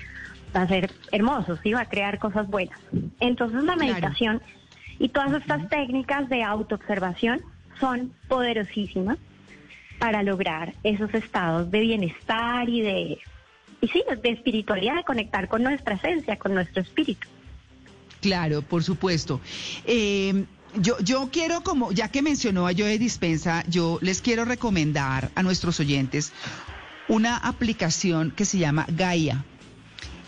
va 0.53 0.63
a 0.63 0.67
ser 0.67 0.91
hermoso, 1.09 1.57
sí, 1.63 1.71
va 1.71 1.83
a 1.83 1.85
crear 1.85 2.19
cosas 2.19 2.49
buenas. 2.49 2.77
Entonces 3.21 3.63
la 3.63 3.77
meditación 3.77 4.41
y 4.99 5.07
todas 5.07 5.31
estas 5.31 5.69
técnicas 5.69 6.27
de 6.27 6.43
autoobservación 6.43 7.39
son 7.79 8.11
poderosísimas 8.27 9.17
para 9.97 10.21
lograr 10.21 10.73
esos 10.83 11.13
estados 11.13 11.71
de 11.71 11.79
bienestar 11.79 12.67
y 12.67 12.81
de 12.81 13.19
y 13.79 13.87
sí, 13.87 14.03
de 14.21 14.29
espiritualidad, 14.31 14.97
de 14.97 15.05
conectar 15.05 15.47
con 15.47 15.63
nuestra 15.63 15.95
esencia, 15.95 16.35
con 16.35 16.53
nuestro 16.53 16.81
espíritu. 16.81 17.25
Claro, 18.19 18.61
por 18.61 18.83
supuesto. 18.83 19.39
Eh, 19.85 20.43
yo, 20.75 20.99
yo 20.99 21.29
quiero, 21.31 21.61
como 21.61 21.91
ya 21.91 22.09
que 22.09 22.21
mencionó 22.21 22.67
a 22.67 22.73
Joe 22.73 22.97
Dispensa, 22.97 23.63
yo 23.67 23.99
les 24.01 24.21
quiero 24.21 24.45
recomendar 24.45 25.31
a 25.35 25.43
nuestros 25.43 25.79
oyentes 25.79 26.31
una 27.07 27.37
aplicación 27.37 28.31
que 28.31 28.45
se 28.45 28.57
llama 28.57 28.85
Gaia. 28.89 29.43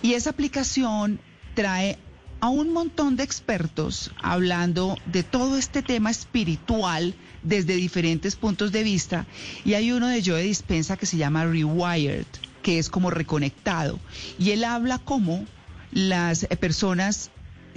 Y 0.01 0.13
esa 0.13 0.31
aplicación 0.31 1.19
trae 1.53 1.97
a 2.41 2.50
un 2.50 2.73
montón 2.73 3.15
de 3.15 3.23
expertos 3.23 4.12
hablando 4.21 4.97
de 5.05 5.23
todo 5.23 5.57
este 5.57 5.81
tema 5.81 6.12
espiritual 6.12 7.15
desde 7.41 7.75
diferentes 7.75 8.35
puntos 8.35 8.73
de 8.73 8.83
vista. 8.83 9.25
Y 9.63 9.75
hay 9.75 9.93
uno 9.93 10.07
de 10.07 10.21
Joe 10.21 10.43
Dispensa 10.43 10.97
que 10.97 11.05
se 11.05 11.15
llama 11.15 11.45
Rewired, 11.45 12.25
que 12.62 12.79
es 12.79 12.89
como 12.89 13.09
reconectado. 13.09 13.97
Y 14.38 14.51
él 14.51 14.65
habla 14.65 15.00
como 15.00 15.45
las 15.93 16.45
personas 16.59 17.31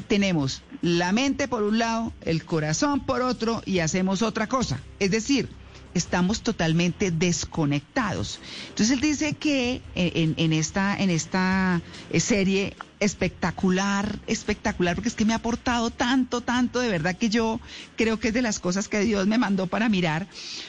tenemos 0.08 0.62
la 0.82 1.12
mente 1.12 1.48
por 1.48 1.62
un 1.62 1.78
lado, 1.78 2.12
el 2.22 2.44
corazón 2.44 3.00
por 3.00 3.22
otro 3.22 3.62
y 3.64 3.80
hacemos 3.80 4.22
otra 4.22 4.46
cosa. 4.46 4.80
Es 4.98 5.10
decir, 5.10 5.48
estamos 5.96 6.42
totalmente 6.42 7.10
desconectados. 7.10 8.38
Entonces 8.68 8.90
él 8.90 9.00
dice 9.00 9.32
que 9.32 9.80
en, 9.94 10.52
esta, 10.52 10.96
en 10.96 11.10
esta 11.10 11.80
eh, 12.10 12.20
serie 12.20 12.76
espectacular, 13.00 14.18
espectacular, 14.26 14.94
porque 14.94 15.08
es 15.08 15.14
que 15.14 15.24
me 15.24 15.32
ha 15.32 15.36
aportado 15.36 15.90
tanto, 15.90 16.42
tanto, 16.42 16.80
de 16.80 16.90
verdad 16.90 17.16
que 17.16 17.30
yo 17.30 17.60
creo 17.96 18.20
que 18.20 18.28
es 18.28 18.34
de 18.34 18.42
las 18.42 18.60
cosas 18.60 18.88
que 18.88 19.00
Dios 19.00 19.26
me 19.26 19.38
mandó 19.38 19.66
para 19.66 19.88
mirar, 19.88 20.26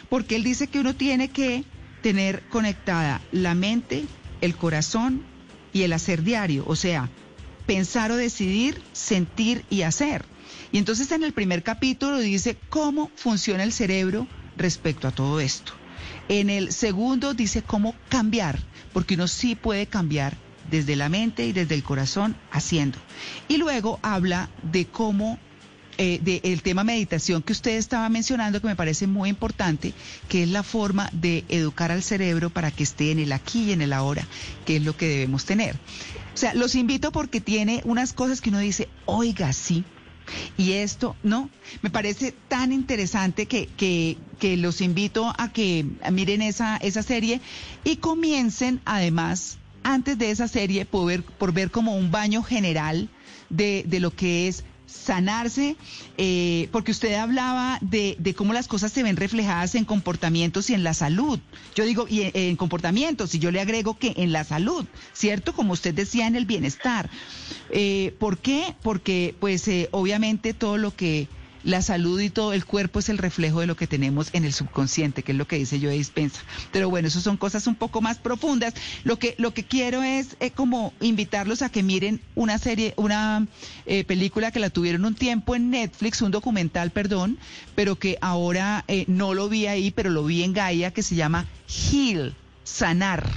porque 0.10 0.38
él 0.38 0.44
dice 0.44 0.68
que 0.68 0.80
uno 0.80 0.96
tiene 0.96 1.30
que 1.30 1.66
tener 2.02 2.44
conectada 2.50 3.22
la 3.32 3.54
mente, 3.54 4.06
el 4.40 4.56
corazón 4.56 5.24
y 5.74 5.84
el 5.84 5.94
hacer 5.94 6.24
diario, 6.24 6.64
o 6.68 6.76
sea, 6.76 7.10
pensar 7.68 8.12
o 8.12 8.16
decidir, 8.16 8.82
sentir 8.94 9.64
y 9.70 9.84
hacer. 9.84 10.26
Y 10.72 10.80
entonces 10.80 11.12
en 11.12 11.24
el 11.24 11.34
primer 11.34 11.62
capítulo 11.62 12.18
dice 12.18 12.58
cómo 12.70 13.12
funciona 13.16 13.64
el 13.64 13.74
cerebro 13.74 14.28
respecto 14.58 15.08
a 15.08 15.12
todo 15.12 15.40
esto. 15.40 15.74
En 16.30 16.50
el 16.50 16.72
segundo 16.72 17.34
dice 17.34 17.62
cómo 17.62 17.94
cambiar, 18.10 18.60
porque 18.94 19.16
uno 19.16 19.28
sí 19.28 19.56
puede 19.56 19.86
cambiar 19.86 20.36
desde 20.70 20.96
la 20.96 21.10
mente 21.10 21.46
y 21.46 21.54
desde 21.54 21.76
el 21.76 21.84
corazón 21.84 22.36
haciendo. 22.52 22.98
Y 23.48 23.58
luego 23.58 24.00
habla 24.02 24.50
de 24.64 24.86
cómo 24.86 25.38
eh, 26.00 26.20
del 26.22 26.62
tema 26.62 26.84
meditación 26.84 27.42
que 27.42 27.54
usted 27.54 27.72
estaba 27.78 28.08
mencionando, 28.10 28.62
que 28.62 28.68
me 28.68 28.76
parece 28.76 29.08
muy 29.08 29.30
importante, 29.30 29.94
que 30.30 30.44
es 30.44 30.50
la 30.50 30.62
forma 30.62 31.10
de 31.12 31.44
educar 31.50 31.92
al 31.92 32.04
cerebro 32.04 32.50
para 32.52 32.70
que 32.70 32.84
esté 32.84 33.12
en 33.12 33.20
el 33.20 33.32
aquí 33.32 33.64
y 33.64 33.72
en 33.72 33.82
el 33.82 33.94
ahora, 33.94 34.28
que 34.66 34.76
es 34.76 34.84
lo 34.84 34.96
que 34.96 35.08
debemos 35.08 35.46
tener. 35.46 35.76
O 36.38 36.40
sea, 36.40 36.54
los 36.54 36.76
invito 36.76 37.12
porque 37.12 37.42
tiene 37.42 37.82
unas 37.84 38.14
cosas 38.14 38.42
que 38.42 38.50
uno 38.50 38.60
dice, 38.60 38.90
oiga, 39.08 39.54
sí. 39.54 39.84
Y 40.56 40.74
esto, 40.74 41.16
¿no? 41.24 41.50
Me 41.82 41.90
parece 41.90 42.32
tan 42.48 42.72
interesante 42.72 43.48
que, 43.48 43.66
que, 43.66 44.18
que 44.38 44.56
los 44.56 44.82
invito 44.82 45.34
a 45.36 45.52
que 45.52 45.84
miren 46.12 46.44
esa, 46.44 46.78
esa 46.78 47.02
serie 47.02 47.42
y 47.84 47.96
comiencen 47.96 48.82
además, 48.86 49.58
antes 49.82 50.20
de 50.20 50.30
esa 50.30 50.48
serie, 50.48 50.86
por 50.86 51.54
ver, 51.54 51.72
como 51.72 51.96
un 51.96 52.12
baño 52.12 52.44
general 52.44 53.10
de, 53.50 53.84
de 53.88 54.00
lo 54.00 54.12
que 54.12 54.48
es 54.48 54.64
sanarse, 54.88 55.76
eh, 56.18 56.70
porque 56.72 56.92
usted 56.92 57.14
hablaba 57.14 57.78
de, 57.82 58.16
de, 58.20 58.34
cómo 58.34 58.54
las 58.54 58.68
cosas 58.68 58.92
se 58.92 59.04
ven 59.04 59.18
reflejadas 59.18 59.76
en 59.76 59.86
comportamientos 59.86 60.70
y 60.70 60.74
en 60.74 60.84
la 60.84 60.94
salud. 60.94 61.40
Yo 61.76 61.86
digo, 61.86 62.08
y 62.10 62.32
en, 62.34 62.56
comportamientos, 62.56 63.36
y 63.36 63.40
yo 63.40 63.52
le 63.52 63.62
agrego 63.62 63.98
que 64.00 64.14
en 64.18 64.32
la 64.32 64.44
salud, 64.44 64.86
¿cierto? 65.14 65.54
Como 65.54 65.74
usted 65.74 65.94
decía, 65.94 66.28
en 66.28 66.36
el 66.36 66.46
bienestar. 66.46 67.10
Eh, 67.70 68.16
¿Por 68.20 68.40
qué? 68.40 68.76
Porque, 68.82 69.36
pues, 69.40 69.68
eh, 69.68 69.90
obviamente 69.92 70.54
todo 70.54 70.78
lo 70.78 70.96
que 70.96 71.28
la 71.68 71.82
salud 71.82 72.22
y 72.22 72.30
todo 72.30 72.54
el 72.54 72.64
cuerpo 72.64 73.00
es 73.00 73.10
el 73.10 73.18
reflejo 73.18 73.60
de 73.60 73.68
lo 73.68 73.76
que 73.76 73.88
tenemos 73.88 74.30
en 74.32 74.46
el 74.46 74.54
subconsciente, 74.54 75.22
que 75.22 75.34
es 75.34 75.38
lo 75.38 75.48
que 75.48 75.58
dice 75.58 75.82
yo 75.82 75.90
de 75.90 75.98
dispensa. 75.98 76.42
Pero 76.72 76.90
bueno, 76.90 77.10
eso 77.10 77.20
son 77.20 77.36
cosas 77.36 77.68
un 77.68 77.76
poco 77.76 78.00
más 78.00 78.20
profundas. 78.20 78.74
Lo 79.04 79.20
que, 79.20 79.36
lo 79.38 79.54
que 79.54 79.66
quiero 79.66 80.02
es 80.02 80.38
eh, 80.40 80.52
como 80.52 80.94
invitarlos 81.02 81.62
a 81.62 81.70
que 81.70 81.84
miren 81.84 82.22
una 82.36 82.58
serie, 82.58 82.94
una 82.96 83.46
eh, 83.86 84.06
película 84.06 84.52
que 84.52 84.62
la 84.62 84.70
tuvieron 84.70 85.04
un 85.04 85.16
tiempo 85.16 85.58
en 85.58 85.70
Netflix, 85.70 86.22
un 86.22 86.32
documental, 86.32 86.92
perdón, 86.92 87.38
pero 87.76 87.98
que 87.98 88.18
ahora 88.22 88.86
eh, 88.88 89.04
no 89.10 89.34
lo 89.34 89.50
vi 89.50 89.68
ahí, 89.68 89.92
pero 89.92 90.10
lo 90.10 90.24
vi 90.24 90.44
en 90.44 90.54
Gaia, 90.54 90.92
que 90.92 91.04
se 91.04 91.16
llama 91.16 91.48
Heal, 91.68 92.34
sanar 92.64 93.30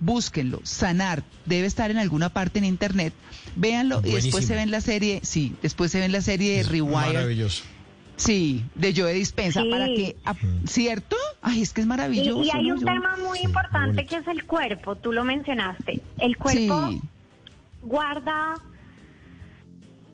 búsquenlo, 0.00 0.60
sanar, 0.64 1.22
debe 1.44 1.66
estar 1.66 1.90
en 1.90 1.98
alguna 1.98 2.28
parte 2.28 2.58
en 2.58 2.64
internet, 2.64 3.12
véanlo 3.56 4.00
y 4.04 4.12
después 4.12 4.46
se 4.46 4.54
ven 4.54 4.70
la 4.70 4.80
serie, 4.80 5.20
sí, 5.22 5.54
después 5.62 5.90
se 5.90 6.00
ven 6.00 6.12
la 6.12 6.20
serie 6.20 6.56
de 6.56 6.62
Rewire. 6.62 7.12
Maravilloso. 7.12 7.64
Sí, 8.16 8.64
de 8.74 8.92
Joe 8.96 9.12
Dispensa, 9.12 9.62
para 9.70 9.86
que, 9.86 10.16
¿cierto? 10.66 11.16
Ay, 11.40 11.62
es 11.62 11.72
que 11.72 11.82
es 11.82 11.86
maravilloso. 11.86 12.42
Y, 12.42 12.50
hay 12.50 12.72
un 12.72 12.84
tema 12.84 13.16
muy 13.16 13.38
importante 13.38 14.06
que 14.06 14.16
es 14.16 14.26
el 14.26 14.44
cuerpo, 14.44 14.96
tú 14.96 15.12
lo 15.12 15.22
mencionaste. 15.22 16.00
El 16.18 16.36
cuerpo 16.36 17.00
guarda 17.82 18.56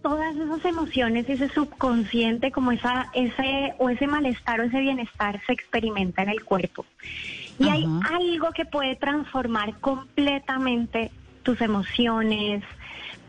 todas 0.02 0.36
esas 0.36 0.62
emociones, 0.66 1.26
ese 1.30 1.48
subconsciente, 1.48 2.52
como 2.52 2.72
esa, 2.72 3.08
ese, 3.14 3.72
o 3.78 3.88
ese 3.88 4.06
malestar 4.06 4.60
o 4.60 4.64
ese 4.64 4.80
bienestar 4.80 5.40
se 5.46 5.54
experimenta 5.54 6.22
en 6.22 6.28
el 6.28 6.44
cuerpo. 6.44 6.84
Y 7.58 7.68
hay 7.68 7.86
algo 8.10 8.50
que 8.52 8.64
puede 8.64 8.96
transformar 8.96 9.78
completamente 9.80 11.10
tus 11.42 11.60
emociones, 11.60 12.64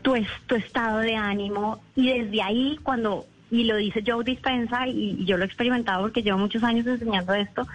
tu, 0.02 0.14
tu 0.46 0.54
estado 0.56 0.98
de 0.98 1.14
ánimo. 1.14 1.80
Y 1.94 2.08
desde 2.08 2.42
ahí, 2.42 2.78
cuando, 2.82 3.26
y 3.50 3.64
lo 3.64 3.76
dice 3.76 4.02
Joe 4.04 4.24
Dispensa, 4.24 4.88
y, 4.88 5.24
yo 5.24 5.36
lo 5.36 5.44
he 5.44 5.46
experimentado 5.46 6.02
porque 6.02 6.22
llevo 6.22 6.38
muchos 6.38 6.64
años 6.64 6.86
enseñando 6.86 7.34
esto, 7.34 7.66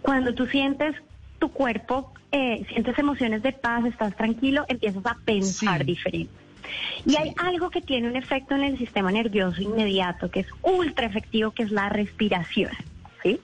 cuando 0.00 0.34
tú 0.34 0.46
sientes 0.46 0.94
tu 1.38 1.50
cuerpo, 1.50 2.12
eh, 2.32 2.64
sientes 2.68 2.98
emociones 2.98 3.42
de 3.42 3.52
paz, 3.52 3.84
estás 3.84 4.16
tranquilo, 4.16 4.64
empiezas 4.68 5.04
a 5.04 5.16
pensar 5.24 5.84
diferente. 5.84 6.32
Y 7.04 7.16
hay 7.16 7.34
algo 7.36 7.70
que 7.70 7.82
tiene 7.82 8.08
un 8.08 8.16
efecto 8.16 8.54
en 8.54 8.64
el 8.64 8.78
sistema 8.78 9.12
nervioso 9.12 9.60
inmediato, 9.60 10.30
que 10.30 10.40
es 10.40 10.46
ultra 10.62 11.06
efectivo, 11.06 11.50
que 11.50 11.64
es 11.64 11.70
la 11.70 11.88
respiración. 11.88 12.72
¿sí? 13.22 13.40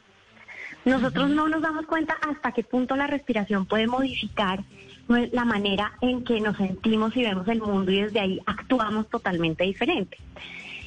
Nosotros 0.85 1.29
no 1.31 1.49
nos 1.49 1.63
damos 1.63 1.87
cuenta 1.87 2.17
hasta 2.27 2.53
qué 2.53 2.63
punto 2.63 2.97
la 2.97 3.07
respiración 3.07 3.67
puede 3.67 3.87
modificar 3.87 4.65
la 5.09 5.45
manera 5.45 5.93
en 6.01 6.25
que 6.25 6.41
nos 6.41 6.57
sentimos 6.57 7.17
y 7.17 7.23
vemos 7.23 7.49
el 7.49 7.61
mundo 7.61 7.91
y 7.91 8.03
desde 8.03 8.21
ahí 8.21 8.41
actuamos 8.47 9.09
totalmente 9.09 9.65
diferente. 9.65 10.17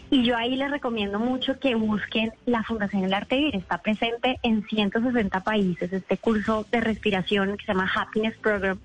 Y 0.09 0.23
yo 0.23 0.37
ahí 0.37 0.55
les 0.55 0.69
recomiendo 0.69 1.19
mucho 1.19 1.59
que 1.59 1.75
busquen 1.75 2.31
la 2.45 2.63
Fundación 2.63 3.03
El 3.03 3.13
Arte 3.13 3.35
Vivir. 3.35 3.55
Está 3.55 3.79
presente 3.79 4.37
en 4.43 4.63
160 4.63 5.39
países. 5.43 5.91
Este 5.91 6.17
curso 6.17 6.67
de 6.71 6.81
respiración 6.81 7.57
que 7.57 7.65
se 7.65 7.73
llama 7.73 7.91
Happiness 7.93 8.37
Program 8.37 8.79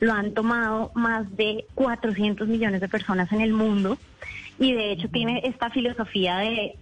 lo 0.00 0.12
han 0.12 0.34
tomado 0.34 0.90
más 0.94 1.34
de 1.36 1.64
400 1.74 2.48
millones 2.48 2.80
de 2.80 2.88
personas 2.88 3.30
en 3.32 3.40
el 3.40 3.52
mundo 3.52 3.98
y 4.58 4.72
de 4.72 4.92
hecho 4.92 5.08
tiene 5.08 5.42
esta 5.44 5.70
filosofía 5.70 6.38
de, 6.38 6.76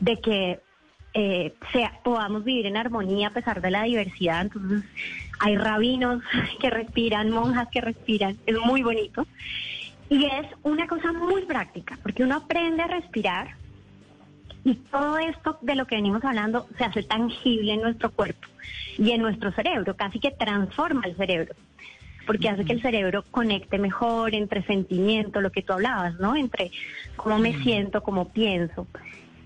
de 0.00 0.20
que 0.20 0.60
eh, 1.14 1.54
sea, 1.72 2.00
podamos 2.02 2.44
vivir 2.44 2.66
en 2.66 2.76
armonía 2.76 3.28
a 3.28 3.32
pesar 3.32 3.60
de 3.60 3.70
la 3.70 3.84
diversidad. 3.84 4.42
Entonces, 4.42 4.84
hay 5.38 5.56
rabinos 5.56 6.22
que 6.60 6.70
respiran, 6.70 7.30
monjas 7.30 7.68
que 7.68 7.80
respiran, 7.80 8.36
es 8.46 8.58
muy 8.58 8.82
bonito. 8.82 9.26
Y 10.08 10.26
es 10.26 10.46
una 10.62 10.86
cosa 10.86 11.12
muy 11.12 11.42
práctica, 11.42 11.98
porque 12.02 12.22
uno 12.22 12.36
aprende 12.36 12.82
a 12.82 12.86
respirar 12.86 13.62
y 14.64 14.74
todo 14.74 15.18
esto 15.18 15.58
de 15.62 15.74
lo 15.74 15.86
que 15.86 15.96
venimos 15.96 16.24
hablando 16.24 16.66
se 16.78 16.84
hace 16.84 17.02
tangible 17.02 17.72
en 17.72 17.80
nuestro 17.80 18.10
cuerpo 18.10 18.46
y 18.98 19.10
en 19.10 19.22
nuestro 19.22 19.50
cerebro, 19.52 19.96
casi 19.96 20.20
que 20.20 20.30
transforma 20.30 21.02
el 21.06 21.16
cerebro, 21.16 21.54
porque 22.26 22.48
hace 22.48 22.64
que 22.64 22.74
el 22.74 22.82
cerebro 22.82 23.24
conecte 23.30 23.78
mejor 23.78 24.34
entre 24.34 24.62
sentimiento, 24.64 25.40
lo 25.40 25.50
que 25.50 25.62
tú 25.62 25.72
hablabas, 25.72 26.14
¿no? 26.20 26.36
Entre 26.36 26.70
cómo 27.16 27.38
me 27.38 27.60
siento, 27.62 28.02
cómo 28.02 28.28
pienso 28.28 28.86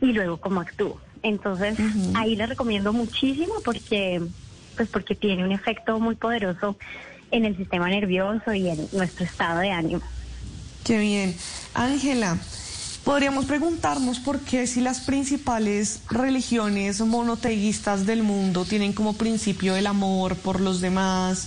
y 0.01 0.13
luego 0.13 0.39
cómo 0.39 0.61
actúo. 0.61 1.01
Entonces, 1.27 1.77
ahí 2.15 2.37
le 2.37 2.47
recomiendo 2.47 2.93
muchísimo 2.93 3.55
porque 3.65 4.23
pues 4.77 4.89
porque 4.89 5.15
tiene 5.15 5.45
un 5.45 5.51
efecto 5.51 5.99
muy 5.99 6.15
poderoso 6.15 6.77
en 7.33 7.45
el 7.45 7.57
sistema 7.57 7.89
nervioso 7.89 8.53
y 8.55 8.69
en 8.69 8.89
nuestro 8.93 9.25
estado 9.25 9.59
de 9.61 9.71
ánimo. 9.73 10.03
Qué 10.85 10.99
bien. 10.99 11.35
Ángela, 11.75 12.39
Podríamos 13.03 13.45
preguntarnos 13.45 14.19
por 14.19 14.41
qué 14.41 14.67
si 14.67 14.81
las 14.81 14.99
principales 14.99 16.01
religiones 16.11 17.01
monoteístas 17.01 18.05
del 18.05 18.25
mundo 18.25 18.65
tienen 18.65 18.93
como 18.93 19.13
principio 19.13 19.77
el 19.77 19.87
amor 19.87 20.35
por 20.35 20.61
los 20.61 20.81
demás, 20.81 21.47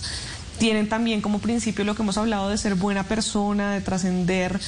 tienen 0.58 0.88
también 0.88 1.20
como 1.20 1.38
principio 1.38 1.84
lo 1.84 1.94
que 1.94 2.00
hemos 2.00 2.16
hablado 2.16 2.48
de 2.48 2.56
ser 2.56 2.76
buena 2.76 3.04
persona, 3.04 3.74
de 3.74 3.82
trascender. 3.82 4.58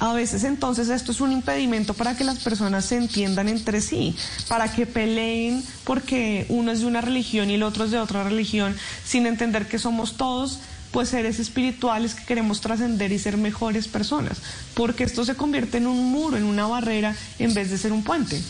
A 0.00 0.14
veces 0.14 0.44
entonces 0.44 0.88
esto 0.88 1.12
es 1.12 1.20
un 1.20 1.30
impedimento 1.30 1.92
para 1.92 2.16
que 2.16 2.24
las 2.24 2.38
personas 2.38 2.86
se 2.86 2.96
entiendan 2.96 3.48
entre 3.48 3.82
sí, 3.82 4.16
para 4.48 4.72
que 4.72 4.86
peleen 4.86 5.62
porque 5.84 6.46
uno 6.48 6.72
es 6.72 6.80
de 6.80 6.86
una 6.86 7.02
religión 7.02 7.50
y 7.50 7.54
el 7.54 7.62
otro 7.62 7.84
es 7.84 7.90
de 7.90 7.98
otra 7.98 8.24
religión, 8.24 8.74
sin 9.04 9.26
entender 9.26 9.68
que 9.68 9.78
somos 9.78 10.16
todos 10.16 10.60
pues 10.90 11.10
seres 11.10 11.38
espirituales 11.38 12.14
que 12.14 12.24
queremos 12.24 12.62
trascender 12.62 13.12
y 13.12 13.18
ser 13.18 13.36
mejores 13.36 13.88
personas, 13.88 14.42
porque 14.74 15.04
esto 15.04 15.24
se 15.24 15.36
convierte 15.36 15.76
en 15.76 15.86
un 15.86 16.10
muro, 16.10 16.38
en 16.38 16.44
una 16.44 16.66
barrera, 16.66 17.14
en 17.38 17.52
vez 17.52 17.70
de 17.70 17.76
ser 17.76 17.92
un 17.92 18.02
puente. 18.02 18.40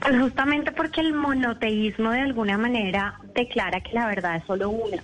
Pues 0.00 0.18
justamente 0.18 0.72
porque 0.72 1.02
el 1.02 1.12
monoteísmo 1.12 2.10
de 2.10 2.20
alguna 2.20 2.56
manera 2.56 3.20
declara 3.34 3.82
que 3.82 3.92
la 3.92 4.06
verdad 4.06 4.36
es 4.36 4.44
solo 4.46 4.70
una. 4.70 5.02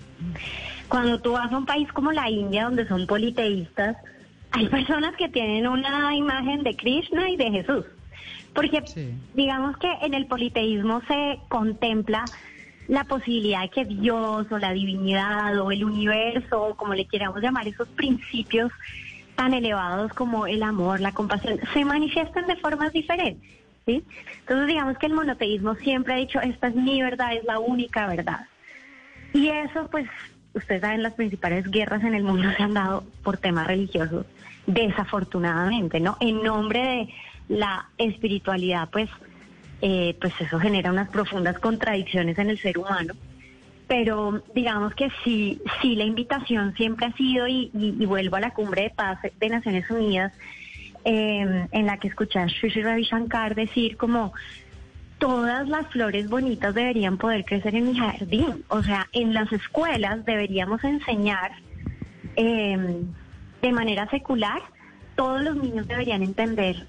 Cuando 0.88 1.20
tú 1.20 1.32
vas 1.32 1.52
a 1.52 1.58
un 1.58 1.66
país 1.66 1.92
como 1.92 2.12
la 2.12 2.30
India, 2.30 2.64
donde 2.64 2.88
son 2.88 3.06
politeístas, 3.06 3.96
hay 4.52 4.68
personas 4.68 5.14
que 5.16 5.28
tienen 5.28 5.66
una 5.66 6.14
imagen 6.14 6.62
de 6.62 6.76
Krishna 6.76 7.30
y 7.30 7.36
de 7.36 7.50
Jesús. 7.50 7.84
Porque 8.54 8.82
digamos 9.34 9.76
que 9.76 9.92
en 10.00 10.14
el 10.14 10.26
politeísmo 10.26 11.02
se 11.06 11.38
contempla 11.48 12.24
la 12.88 13.04
posibilidad 13.04 13.62
de 13.62 13.68
que 13.68 13.84
Dios 13.84 14.46
o 14.50 14.58
la 14.58 14.72
divinidad 14.72 15.58
o 15.58 15.70
el 15.70 15.84
universo, 15.84 16.62
o 16.62 16.74
como 16.74 16.94
le 16.94 17.06
queramos 17.06 17.42
llamar, 17.42 17.68
esos 17.68 17.88
principios 17.88 18.72
tan 19.34 19.52
elevados 19.52 20.12
como 20.14 20.46
el 20.46 20.62
amor, 20.62 21.00
la 21.00 21.12
compasión, 21.12 21.60
se 21.74 21.84
manifiestan 21.84 22.46
de 22.46 22.56
formas 22.56 22.92
diferentes. 22.92 23.50
¿sí? 23.84 24.02
Entonces 24.40 24.66
digamos 24.68 24.96
que 24.98 25.06
el 25.06 25.12
monoteísmo 25.12 25.74
siempre 25.76 26.14
ha 26.14 26.16
dicho, 26.16 26.40
esta 26.40 26.68
es 26.68 26.74
mi 26.74 27.02
verdad, 27.02 27.34
es 27.34 27.44
la 27.44 27.58
única 27.58 28.06
verdad. 28.06 28.46
Y 29.34 29.48
eso, 29.48 29.88
pues, 29.90 30.08
ustedes 30.56 30.80
saben, 30.80 31.02
las 31.02 31.14
principales 31.14 31.70
guerras 31.70 32.02
en 32.02 32.14
el 32.14 32.22
mundo 32.22 32.48
se 32.56 32.62
han 32.62 32.74
dado 32.74 33.04
por 33.22 33.36
temas 33.36 33.66
religiosos, 33.66 34.26
desafortunadamente, 34.66 36.00
¿no? 36.00 36.16
En 36.20 36.42
nombre 36.42 36.80
de 36.80 37.08
la 37.48 37.88
espiritualidad, 37.98 38.88
pues, 38.90 39.08
eh, 39.82 40.16
pues 40.20 40.32
eso 40.40 40.58
genera 40.58 40.90
unas 40.90 41.08
profundas 41.10 41.58
contradicciones 41.58 42.38
en 42.38 42.50
el 42.50 42.58
ser 42.58 42.78
humano. 42.78 43.14
Pero 43.86 44.42
digamos 44.54 44.94
que 44.94 45.10
sí, 45.22 45.60
sí 45.80 45.94
la 45.94 46.04
invitación 46.04 46.74
siempre 46.74 47.06
ha 47.06 47.12
sido, 47.12 47.46
y, 47.46 47.70
vuelvo 48.06 48.36
a 48.36 48.40
la 48.40 48.50
cumbre 48.52 48.82
de 48.82 48.90
paz 48.90 49.18
de 49.38 49.48
Naciones 49.48 49.88
Unidas, 49.90 50.32
em, 51.04 51.68
en 51.70 51.86
la 51.86 51.98
que 51.98 52.08
escuché 52.08 52.40
a 52.40 52.48
Sri 52.48 52.82
Ravi 52.82 53.04
Shankar 53.04 53.54
decir 53.54 53.96
como 53.96 54.32
todas 55.18 55.68
las 55.68 55.86
flores 55.88 56.28
bonitas 56.28 56.74
deberían 56.74 57.18
poder 57.18 57.44
crecer 57.44 57.74
en 57.74 57.86
mi 57.86 57.96
jardín. 57.96 58.64
O 58.68 58.82
sea, 58.82 59.08
en 59.12 59.32
las 59.34 59.52
escuelas 59.52 60.24
deberíamos 60.24 60.82
enseñar 60.84 61.52
em, 62.36 63.06
de 63.62 63.72
manera 63.72 64.08
secular, 64.10 64.60
todos 65.14 65.42
los 65.42 65.56
niños 65.56 65.88
deberían 65.88 66.22
entender 66.22 66.86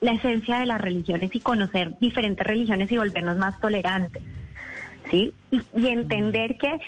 la 0.00 0.12
esencia 0.12 0.58
de 0.58 0.66
las 0.66 0.80
religiones 0.80 1.34
y 1.34 1.40
conocer 1.40 1.98
diferentes 1.98 2.46
religiones 2.46 2.90
y 2.90 2.96
volvernos 2.96 3.36
más 3.36 3.58
tolerantes, 3.60 4.22
¿sí? 5.10 5.32
Y, 5.50 5.86
entender 5.86 6.56
que, 6.58 6.78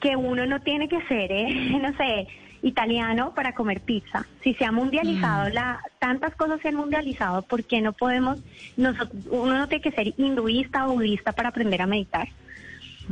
que 0.00 0.16
uno 0.16 0.46
no 0.46 0.60
tiene 0.60 0.88
que 0.88 1.00
ser, 1.06 1.32
eh, 1.32 1.78
no 1.82 1.96
sé, 1.96 2.28
italiano 2.62 3.32
para 3.34 3.54
comer 3.54 3.80
pizza. 3.80 4.26
Si 4.42 4.54
se 4.54 4.64
ha 4.64 4.72
mundializado, 4.72 5.50
mm. 5.50 5.52
la, 5.52 5.80
tantas 5.98 6.34
cosas 6.34 6.60
se 6.60 6.68
han 6.68 6.76
mundializado, 6.76 7.42
¿por 7.42 7.64
qué 7.64 7.80
no 7.80 7.92
podemos, 7.92 8.40
nosotros, 8.76 9.26
uno 9.30 9.58
no 9.58 9.68
tiene 9.68 9.82
que 9.82 9.92
ser 9.92 10.14
hinduista 10.16 10.88
o 10.88 10.94
budista 10.94 11.32
para 11.32 11.50
aprender 11.50 11.82
a 11.82 11.86
meditar? 11.86 12.28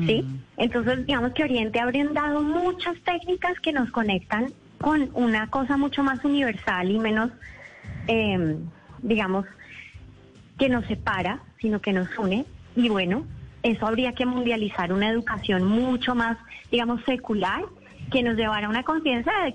¿Sí? 0.07 0.23
Mm. 0.23 0.39
Entonces, 0.59 1.07
digamos 1.07 1.33
que 1.33 1.45
Oriente 1.45 1.81
ha 1.81 1.87
brindado 1.87 2.43
muchas 2.43 2.97
técnicas 3.01 3.59
que 3.61 3.73
nos 3.73 3.91
conectan 3.91 4.53
con 4.81 5.11
una 5.15 5.49
cosa 5.49 5.77
mucho 5.77 6.03
más 6.03 6.25
universal 6.25 6.91
y 6.91 6.99
menos... 6.99 7.31
Eh, 8.07 8.57
digamos, 9.03 9.47
que 10.59 10.69
nos 10.69 10.85
separa, 10.87 11.41
sino 11.61 11.81
que 11.81 11.93
nos 11.93 12.09
une. 12.19 12.45
Y 12.77 12.89
bueno, 12.89 13.25
eso 13.63 13.87
habría 13.87 14.13
que 14.13 14.27
mundializar 14.27 14.93
una 14.93 15.09
educación 15.09 15.65
mucho 15.65 16.15
más, 16.15 16.37
digamos, 16.71 17.03
secular, 17.05 17.65
que 18.11 18.23
nos 18.23 18.37
llevara 18.37 18.67
a 18.67 18.71
una 18.71 18.83
conciencia 18.83 19.33
de 19.45 19.55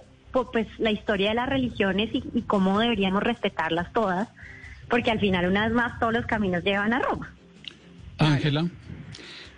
pues 0.52 0.68
la 0.80 0.92
historia 0.92 1.30
de 1.30 1.36
las 1.36 1.48
religiones 1.48 2.10
y, 2.12 2.42
cómo 2.42 2.80
deberíamos 2.80 3.22
respetarlas 3.22 3.94
todas, 3.94 4.30
porque 4.90 5.12
al 5.12 5.20
final, 5.20 5.48
una 5.48 5.68
vez 5.68 5.74
más, 5.74 6.00
todos 6.00 6.14
los 6.14 6.26
caminos 6.26 6.64
llevan 6.64 6.94
a 6.94 7.00
Roma. 7.00 7.32
Ángela. 8.18 8.66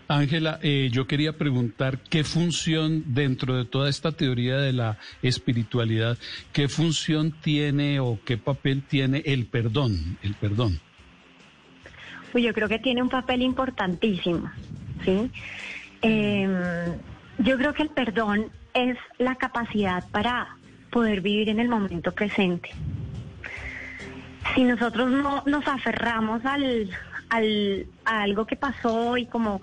Ángela, 0.07 0.59
eh, 0.61 0.89
yo 0.91 1.07
quería 1.07 1.33
preguntar 1.33 1.97
qué 1.97 2.23
función 2.23 3.03
dentro 3.07 3.55
de 3.55 3.65
toda 3.65 3.89
esta 3.89 4.11
teoría 4.11 4.57
de 4.57 4.71
la 4.71 4.99
espiritualidad, 5.23 6.17
qué 6.53 6.67
función 6.67 7.31
tiene 7.41 7.99
o 7.99 8.19
qué 8.23 8.37
papel 8.37 8.83
tiene 8.83 9.23
el 9.25 9.45
perdón, 9.47 10.17
el 10.21 10.35
perdón. 10.35 10.79
Pues 12.31 12.43
yo 12.43 12.53
creo 12.53 12.67
que 12.67 12.77
tiene 12.77 13.01
un 13.01 13.09
papel 13.09 13.41
importantísimo, 13.41 14.51
¿sí? 15.03 15.31
Em, 16.01 16.51
yo 17.39 17.57
creo 17.57 17.73
que 17.73 17.81
el 17.81 17.89
perdón 17.89 18.51
es 18.75 18.97
la 19.17 19.35
capacidad 19.35 20.03
para 20.11 20.57
poder 20.91 21.21
vivir 21.21 21.49
en 21.49 21.59
el 21.59 21.69
momento 21.69 22.11
presente. 22.11 22.69
Si 24.53 24.63
nosotros 24.63 25.09
no 25.09 25.43
nos 25.47 25.67
aferramos 25.67 26.45
al, 26.45 26.89
al, 27.29 27.87
a 28.05 28.21
algo 28.21 28.45
que 28.45 28.55
pasó 28.55 29.17
y 29.17 29.25
como 29.25 29.61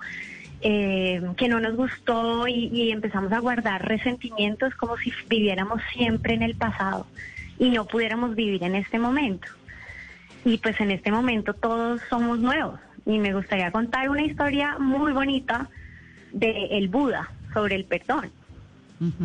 eh, 0.61 1.21
que 1.37 1.47
no 1.47 1.59
nos 1.59 1.75
gustó 1.75 2.47
y, 2.47 2.91
empezamos 2.91 3.31
a 3.31 3.39
guardar 3.39 3.85
resentimientos 3.85 4.73
como 4.75 4.97
si 4.97 5.11
viviéramos 5.29 5.81
siempre 5.93 6.33
en 6.33 6.41
el 6.41 6.55
pasado 6.55 7.05
y 7.59 7.69
no 7.69 7.85
pudiéramos 7.85 8.35
vivir 8.35 8.63
en 8.63 8.75
este 8.75 8.97
momento. 8.97 9.47
Y 10.45 10.57
pues 10.57 10.79
en 10.81 10.91
este 10.91 11.11
momento 11.11 11.53
todos 11.53 12.01
somos 12.09 12.39
nuevos 12.39 12.79
y 13.05 13.19
me 13.19 13.33
gustaría 13.33 13.71
contar 13.71 14.09
una 14.09 14.23
historia 14.23 14.77
muy 14.79 15.11
bonita 15.11 15.69
de 16.31 16.67
el 16.71 16.87
Buda 16.87 17.29
sobre 17.53 17.75
el 17.75 17.85
perdón. 17.85 18.31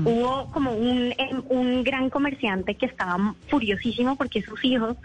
Hubo 0.05 0.51
como 0.53 0.73
un, 0.73 1.15
un 1.49 1.85
gran 1.85 2.11
comerciante 2.11 2.75
que 2.75 2.87
estaba 2.87 3.35
furiosísimo 3.49 4.17
porque 4.17 4.43
sus 4.43 4.65
hijos 4.65 4.97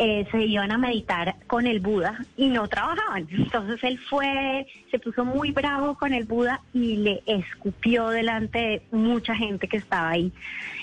eh, 0.00 0.28
se 0.30 0.44
iban 0.44 0.70
a 0.70 0.78
meditar 0.78 1.34
con 1.48 1.66
el 1.66 1.80
Buda 1.80 2.24
y 2.36 2.46
no 2.50 2.68
trabajaban. 2.68 3.26
Entonces 3.32 3.82
él 3.82 3.98
fue, 3.98 4.66
se 4.92 5.00
puso 5.00 5.24
muy 5.24 5.50
bravo 5.50 5.96
con 5.96 6.14
el 6.14 6.24
Buda 6.24 6.60
y 6.72 6.98
le 6.98 7.22
escupió 7.26 8.08
delante 8.10 8.58
de 8.58 8.82
mucha 8.92 9.34
gente 9.34 9.66
que 9.66 9.76
estaba 9.76 10.10
ahí 10.10 10.32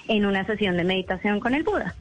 en 0.10 0.26
una 0.26 0.46
sesión 0.46 0.76
de 0.76 0.84
meditación 0.84 1.40
con 1.40 1.56
el 1.56 1.64
Buda. 1.64 1.96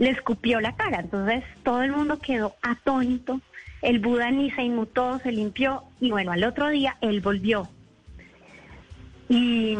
Le 0.00 0.10
escupió 0.10 0.60
la 0.60 0.74
cara, 0.74 0.98
entonces 0.98 1.44
todo 1.62 1.82
el 1.82 1.92
mundo 1.92 2.18
quedó 2.18 2.56
atónito. 2.60 3.40
El 3.80 4.00
Buda 4.00 4.32
ni 4.32 4.50
se 4.50 4.62
inmutó, 4.62 5.20
se 5.20 5.30
limpió 5.30 5.84
y 6.00 6.10
bueno, 6.10 6.32
al 6.32 6.42
otro 6.42 6.70
día 6.70 6.96
él 7.02 7.20
volvió. 7.20 7.68
Y 9.30 9.78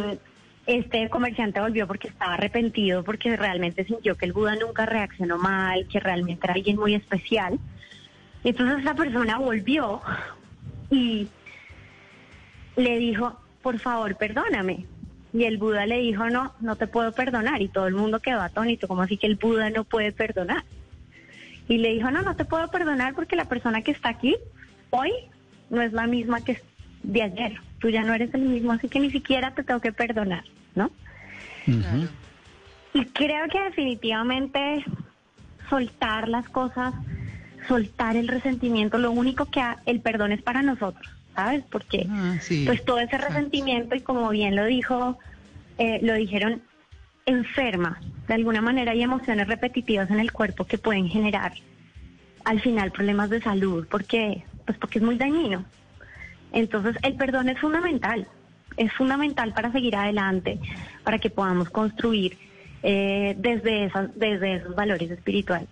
este 0.65 1.11
comerciante 1.11 1.61
volvió 1.61 1.89
porque 1.89 2.07
estaba 2.07 2.35
arrepentido, 2.35 3.03
porque 3.03 3.37
realmente 3.37 3.85
sintió 3.85 4.17
que 4.17 4.27
el 4.27 4.33
Buda 4.33 4.55
nunca 4.55 4.87
reaccionó 4.87 5.39
mal, 5.39 5.89
que 5.89 5.99
realmente 5.99 6.47
era 6.47 6.55
alguien 6.55 6.77
muy 6.77 6.95
especial. 6.95 7.59
Entonces 8.45 8.79
esa 8.79 8.95
persona 8.95 9.39
volvió 9.39 10.01
y 10.89 11.27
le 12.77 12.99
dijo, 12.99 13.41
por 13.61 13.81
favor, 13.81 14.17
perdóname. 14.17 14.87
Y 15.33 15.45
el 15.45 15.59
Buda 15.59 15.85
le 15.85 15.99
dijo, 15.99 16.31
no, 16.31 16.55
no 16.61 16.77
te 16.77 16.87
puedo 16.87 17.11
perdonar. 17.11 17.61
Y 17.61 17.69
todo 17.69 17.89
el 17.89 17.95
mundo 17.95 18.21
quedó 18.21 18.41
atónito, 18.41 18.87
como 18.87 19.03
así 19.03 19.17
que 19.17 19.27
el 19.27 19.35
Buda 19.35 19.71
no 19.71 19.83
puede 19.83 20.13
perdonar. 20.13 20.63
Y 21.69 21.79
le 21.79 21.91
dijo, 21.91 22.09
no, 22.13 22.23
no 22.23 22.37
te 22.37 22.45
puedo 22.45 22.69
perdonar 22.69 23.15
porque 23.15 23.35
la 23.35 23.47
persona 23.47 23.83
que 23.83 23.91
está 23.91 24.11
aquí 24.11 24.37
hoy 24.91 25.11
no 25.71 25.83
es 25.83 25.93
la 25.93 26.07
misma 26.07 26.41
que 26.41 26.61
de 27.03 27.23
ayer. 27.23 27.70
Tú 27.81 27.89
ya 27.89 28.03
no 28.03 28.15
eres 28.15 28.33
el 28.35 28.43
mismo, 28.43 28.73
así 28.73 28.89
que 28.89 29.01
ni 29.01 29.11
siquiera 29.11 29.53
te 29.53 29.65
tengo 29.65 29.81
que 29.81 29.93
perdonar, 29.93 30.45
¿no? 30.75 30.91
Y 32.93 33.05
creo 33.07 33.49
que 33.49 33.61
definitivamente 33.63 34.85
soltar 35.69 36.29
las 36.29 36.49
cosas, 36.49 36.95
soltar 37.69 38.17
el 38.17 38.29
resentimiento, 38.29 38.99
lo 38.99 39.13
único 39.13 39.47
que 39.47 39.63
el 39.87 40.01
perdón 40.01 40.33
es 40.33 40.43
para 40.43 40.63
nosotros, 40.63 41.09
¿sabes? 41.35 41.65
Porque 41.71 42.07
ah, 42.11 42.37
pues 42.67 42.85
todo 42.85 42.99
ese 42.99 43.17
resentimiento 43.17 43.95
y 43.95 44.01
como 44.01 44.29
bien 44.31 44.57
lo 44.57 44.65
dijo, 44.65 45.19
eh, 45.79 46.01
lo 46.03 46.15
dijeron, 46.15 46.63
enferma. 47.27 48.01
De 48.27 48.35
alguna 48.35 48.61
manera 48.61 48.93
hay 48.93 49.03
emociones 49.03 49.47
repetitivas 49.47 50.11
en 50.11 50.21
el 50.21 50.33
cuerpo 50.33 50.65
que 50.65 50.79
pueden 50.79 51.09
generar 51.09 51.53
al 52.45 52.61
final 52.61 52.91
problemas 52.91 53.31
de 53.31 53.41
salud, 53.41 53.87
porque 53.91 54.45
pues 54.67 54.79
porque 54.79 54.99
es 54.99 55.05
muy 55.05 55.17
dañino. 55.17 55.65
Entonces 56.53 56.97
el 57.03 57.15
perdón 57.15 57.49
es 57.49 57.59
fundamental, 57.59 58.27
es 58.77 58.93
fundamental 58.93 59.53
para 59.53 59.73
seguir 59.73 59.97
adelante, 59.97 60.59
para 61.05 61.19
que 61.19 61.31
podamos 61.31 61.71
construir 61.71 62.39
eh, 62.83 63.35
desde, 63.39 63.85
esas, 63.87 64.11
desde 64.15 64.57
esos 64.57 64.75
valores 64.75 65.11
espirituales. 65.11 65.69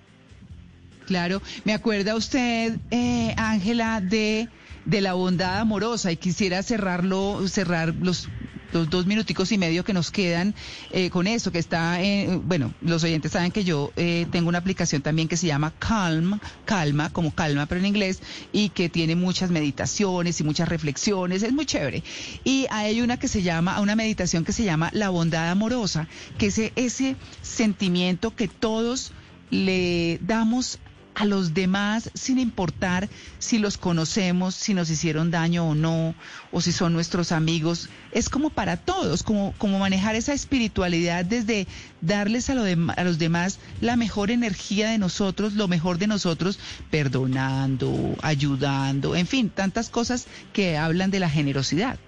Claro, 1.06 1.40
me 1.64 1.72
acuerda 1.72 2.14
usted, 2.16 2.76
eh, 2.90 3.34
Ángela, 3.38 4.02
de, 4.02 4.48
de 4.84 5.00
la 5.00 5.14
bondad 5.14 5.58
amorosa 5.60 6.12
y 6.12 6.16
quisiera 6.18 6.62
cerrarlo, 6.62 7.48
cerrar 7.48 7.94
los 7.94 8.28
los 8.72 8.88
dos 8.90 9.06
minuticos 9.06 9.52
y 9.52 9.58
medio 9.58 9.84
que 9.84 9.92
nos 9.92 10.10
quedan 10.10 10.54
eh, 10.90 11.10
con 11.10 11.26
eso, 11.26 11.52
que 11.52 11.58
está, 11.58 12.02
eh, 12.02 12.38
bueno, 12.42 12.74
los 12.80 13.02
oyentes 13.04 13.32
saben 13.32 13.50
que 13.50 13.64
yo 13.64 13.92
eh, 13.96 14.26
tengo 14.30 14.48
una 14.48 14.58
aplicación 14.58 15.02
también 15.02 15.28
que 15.28 15.36
se 15.36 15.46
llama 15.46 15.72
Calm, 15.78 16.38
Calma, 16.64 17.10
como 17.10 17.34
calma, 17.34 17.66
pero 17.66 17.80
en 17.80 17.86
inglés, 17.86 18.20
y 18.52 18.70
que 18.70 18.88
tiene 18.88 19.16
muchas 19.16 19.50
meditaciones 19.50 20.40
y 20.40 20.44
muchas 20.44 20.68
reflexiones, 20.68 21.42
es 21.42 21.52
muy 21.52 21.66
chévere. 21.66 22.02
Y 22.44 22.66
hay 22.70 23.00
una 23.00 23.18
que 23.18 23.28
se 23.28 23.42
llama, 23.42 23.80
una 23.80 23.96
meditación 23.96 24.44
que 24.44 24.52
se 24.52 24.64
llama 24.64 24.90
La 24.92 25.10
bondad 25.10 25.50
amorosa, 25.50 26.08
que 26.38 26.46
es 26.46 26.58
ese 26.76 27.16
sentimiento 27.42 28.34
que 28.34 28.48
todos 28.48 29.12
le 29.50 30.18
damos 30.22 30.78
a 31.18 31.24
los 31.24 31.52
demás 31.52 32.10
sin 32.14 32.38
importar 32.38 33.08
si 33.40 33.58
los 33.58 33.76
conocemos, 33.76 34.54
si 34.54 34.72
nos 34.72 34.88
hicieron 34.88 35.32
daño 35.32 35.68
o 35.68 35.74
no, 35.74 36.14
o 36.52 36.60
si 36.60 36.70
son 36.70 36.92
nuestros 36.92 37.32
amigos. 37.32 37.90
Es 38.12 38.28
como 38.28 38.50
para 38.50 38.76
todos, 38.76 39.24
como, 39.24 39.52
como 39.58 39.80
manejar 39.80 40.14
esa 40.14 40.32
espiritualidad 40.32 41.24
desde 41.24 41.66
darles 42.00 42.50
a, 42.50 42.54
lo 42.54 42.62
a 42.96 43.04
los 43.04 43.18
demás 43.18 43.58
la 43.80 43.96
mejor 43.96 44.30
energía 44.30 44.90
de 44.90 44.98
nosotros, 44.98 45.54
lo 45.54 45.66
mejor 45.66 45.98
de 45.98 46.06
nosotros, 46.06 46.60
perdonando, 46.90 48.14
ayudando, 48.22 49.16
en 49.16 49.26
fin, 49.26 49.50
tantas 49.50 49.90
cosas 49.90 50.28
que 50.52 50.78
hablan 50.78 51.10
de 51.10 51.18
la 51.18 51.28
generosidad. 51.28 51.98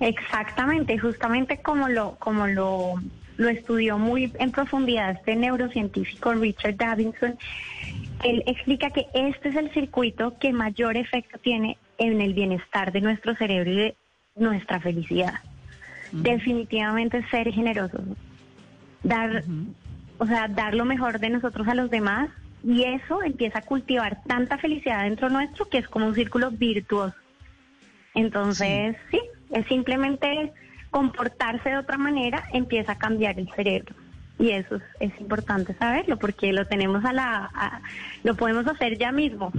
Exactamente, 0.00 0.98
justamente 0.98 1.62
como 1.62 1.88
lo, 1.88 2.16
como 2.18 2.48
lo 2.48 3.00
lo 3.36 3.48
estudió 3.48 3.98
muy 3.98 4.32
en 4.38 4.50
profundidad 4.50 5.12
este 5.12 5.36
neurocientífico 5.36 6.32
Richard 6.34 6.76
Davidson. 6.76 7.36
Él 8.24 8.42
explica 8.46 8.90
que 8.90 9.06
este 9.14 9.48
es 9.48 9.56
el 9.56 9.72
circuito 9.72 10.38
que 10.38 10.52
mayor 10.52 10.96
efecto 10.96 11.38
tiene 11.38 11.78
en 11.98 12.20
el 12.20 12.34
bienestar 12.34 12.92
de 12.92 13.00
nuestro 13.00 13.34
cerebro 13.36 13.70
y 13.72 13.76
de 13.76 13.96
nuestra 14.36 14.80
felicidad. 14.80 15.34
Definitivamente 16.12 17.24
ser 17.30 17.50
generosos, 17.52 18.02
dar, 19.02 19.44
o 20.18 20.26
sea, 20.26 20.46
dar 20.46 20.74
lo 20.74 20.84
mejor 20.84 21.18
de 21.18 21.30
nosotros 21.30 21.66
a 21.68 21.74
los 21.74 21.90
demás 21.90 22.28
y 22.62 22.84
eso 22.84 23.22
empieza 23.22 23.60
a 23.60 23.62
cultivar 23.62 24.18
tanta 24.26 24.58
felicidad 24.58 25.04
dentro 25.04 25.30
nuestro 25.30 25.68
que 25.68 25.78
es 25.78 25.88
como 25.88 26.06
un 26.06 26.14
círculo 26.14 26.50
virtuoso. 26.50 27.16
Entonces, 28.14 28.96
sí 29.10 29.20
es 29.50 29.66
simplemente 29.66 30.52
comportarse 30.92 31.70
de 31.70 31.78
otra 31.78 31.98
manera, 31.98 32.44
empieza 32.52 32.92
a 32.92 32.98
cambiar 32.98 33.40
el 33.40 33.50
cerebro. 33.56 33.96
Y 34.38 34.50
eso 34.50 34.76
es, 35.00 35.12
importante 35.20 35.74
saberlo 35.74 36.18
porque 36.18 36.52
lo 36.52 36.66
tenemos 36.66 37.04
a 37.04 37.12
la, 37.12 37.82
lo 38.22 38.36
podemos 38.36 38.66
hacer 38.66 38.98
ya 38.98 39.10
mismo. 39.10 39.52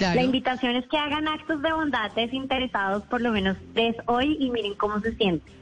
La 0.00 0.22
invitación 0.22 0.76
es 0.76 0.86
que 0.88 0.96
hagan 0.96 1.28
actos 1.28 1.62
de 1.62 1.72
bondad 1.72 2.10
desinteresados 2.12 3.04
por 3.04 3.20
lo 3.20 3.32
menos 3.32 3.56
tres 3.74 3.96
hoy 4.06 4.36
y 4.38 4.50
miren 4.50 4.74
cómo 4.74 5.00
se 5.00 5.14
sienten. 5.14 5.54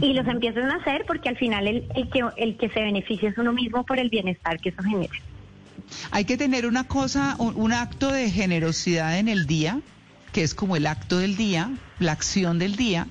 Y 0.00 0.14
los 0.14 0.26
empiecen 0.26 0.70
a 0.70 0.76
hacer 0.76 1.04
porque 1.06 1.28
al 1.28 1.36
final 1.36 1.66
el, 1.66 1.86
el, 1.94 2.10
que, 2.10 2.24
el 2.36 2.56
que 2.56 2.68
se 2.70 2.80
beneficia 2.80 3.28
es 3.30 3.38
uno 3.38 3.52
mismo 3.52 3.84
por 3.84 3.98
el 3.98 4.10
bienestar 4.10 4.58
que 4.58 4.70
eso 4.70 4.82
genera. 4.82 5.14
Hay 6.10 6.24
que 6.24 6.36
tener 6.36 6.66
una 6.66 6.84
cosa, 6.84 7.36
un 7.38 7.72
acto 7.72 8.10
de 8.10 8.30
generosidad 8.30 9.18
en 9.18 9.28
el 9.28 9.46
día, 9.46 9.80
que 10.32 10.42
es 10.42 10.54
como 10.54 10.76
el 10.76 10.86
acto 10.86 11.18
del 11.18 11.36
día, 11.36 11.70
la 12.00 12.12
acción 12.12 12.58
del 12.58 12.74
día, 12.74 13.06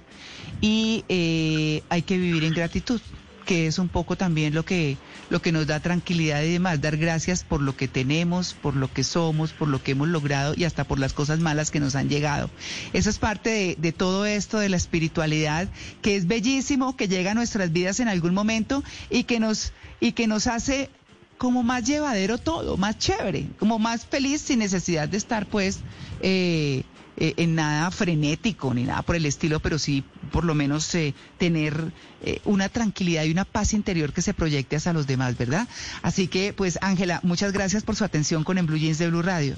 y 0.61 1.03
eh, 1.09 1.83
hay 1.89 2.01
que 2.01 2.17
vivir 2.17 2.43
en 2.43 2.53
gratitud 2.53 3.01
que 3.45 3.67
es 3.67 3.77
un 3.77 3.89
poco 3.89 4.15
también 4.17 4.55
lo 4.55 4.65
que 4.65 4.97
lo 5.29 5.41
que 5.41 5.51
nos 5.51 5.67
da 5.67 5.79
tranquilidad 5.79 6.43
y 6.43 6.53
demás, 6.53 6.81
dar 6.81 6.97
gracias 6.97 7.43
por 7.43 7.61
lo 7.61 7.75
que 7.75 7.87
tenemos, 7.87 8.53
por 8.53 8.75
lo 8.75 8.91
que 8.91 9.03
somos, 9.03 9.53
por 9.53 9.67
lo 9.67 9.81
que 9.81 9.91
hemos 9.91 10.07
logrado 10.07 10.53
y 10.57 10.65
hasta 10.65 10.83
por 10.83 10.99
las 10.99 11.13
cosas 11.13 11.39
malas 11.39 11.71
que 11.71 11.79
nos 11.79 11.95
han 11.95 12.09
llegado. 12.09 12.49
Eso 12.93 13.09
es 13.09 13.17
parte 13.17 13.49
de, 13.49 13.75
de 13.79 13.91
todo 13.91 14.25
esto 14.25 14.59
de 14.59 14.69
la 14.69 14.77
espiritualidad, 14.77 15.69
que 16.01 16.15
es 16.15 16.27
bellísimo, 16.27 16.95
que 16.97 17.07
llega 17.07 17.31
a 17.31 17.35
nuestras 17.35 17.71
vidas 17.71 17.99
en 17.99 18.07
algún 18.07 18.33
momento 18.33 18.83
y 19.09 19.23
que 19.23 19.39
nos, 19.39 19.73
y 19.99 20.11
que 20.11 20.27
nos 20.27 20.47
hace 20.47 20.89
como 21.37 21.63
más 21.63 21.83
llevadero 21.83 22.37
todo, 22.37 22.77
más 22.77 22.97
chévere, 22.97 23.47
como 23.59 23.79
más 23.79 24.05
feliz 24.05 24.41
sin 24.41 24.59
necesidad 24.59 25.09
de 25.09 25.17
estar 25.17 25.45
pues 25.47 25.79
eh, 26.21 26.83
eh, 27.17 27.33
en 27.37 27.55
nada 27.55 27.91
frenético 27.91 28.73
ni 28.73 28.83
nada 28.83 29.01
por 29.01 29.15
el 29.15 29.25
estilo, 29.25 29.59
pero 29.59 29.79
sí 29.79 30.03
por 30.31 30.45
lo 30.45 30.55
menos 30.55 30.93
eh, 30.95 31.13
tener 31.37 31.91
eh, 32.23 32.39
una 32.45 32.69
tranquilidad 32.69 33.23
y 33.23 33.31
una 33.31 33.45
paz 33.45 33.73
interior 33.73 34.13
que 34.13 34.21
se 34.21 34.33
proyecte 34.33 34.75
hacia 34.75 34.93
los 34.93 35.07
demás, 35.07 35.37
¿verdad? 35.37 35.67
Así 36.01 36.27
que, 36.27 36.53
pues, 36.53 36.79
Ángela, 36.81 37.19
muchas 37.23 37.53
gracias 37.53 37.83
por 37.83 37.95
su 37.95 38.03
atención 38.03 38.43
con 38.43 38.57
En 38.57 38.65
Blue 38.65 38.77
Jeans 38.77 38.97
de 38.97 39.09
Blue 39.09 39.21
Radio. 39.21 39.55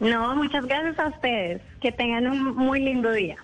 No, 0.00 0.34
muchas 0.36 0.66
gracias 0.66 0.98
a 0.98 1.08
ustedes. 1.08 1.62
Que 1.80 1.92
tengan 1.92 2.26
un 2.26 2.56
muy 2.56 2.80
lindo 2.80 3.12
día. 3.12 3.36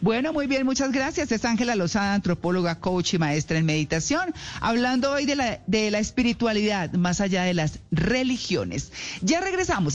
Bueno, 0.00 0.32
muy 0.32 0.46
bien, 0.46 0.64
muchas 0.64 0.92
gracias. 0.92 1.30
Es 1.32 1.44
Ángela 1.44 1.74
Lozada, 1.74 2.14
antropóloga, 2.14 2.80
coach 2.80 3.14
y 3.14 3.18
maestra 3.18 3.58
en 3.58 3.66
meditación, 3.66 4.32
hablando 4.60 5.12
hoy 5.12 5.26
de 5.26 5.36
la, 5.36 5.60
de 5.66 5.90
la 5.90 5.98
espiritualidad 5.98 6.92
más 6.92 7.20
allá 7.20 7.42
de 7.42 7.54
las 7.54 7.80
religiones. 7.90 8.92
Ya 9.20 9.40
regresamos. 9.40 9.88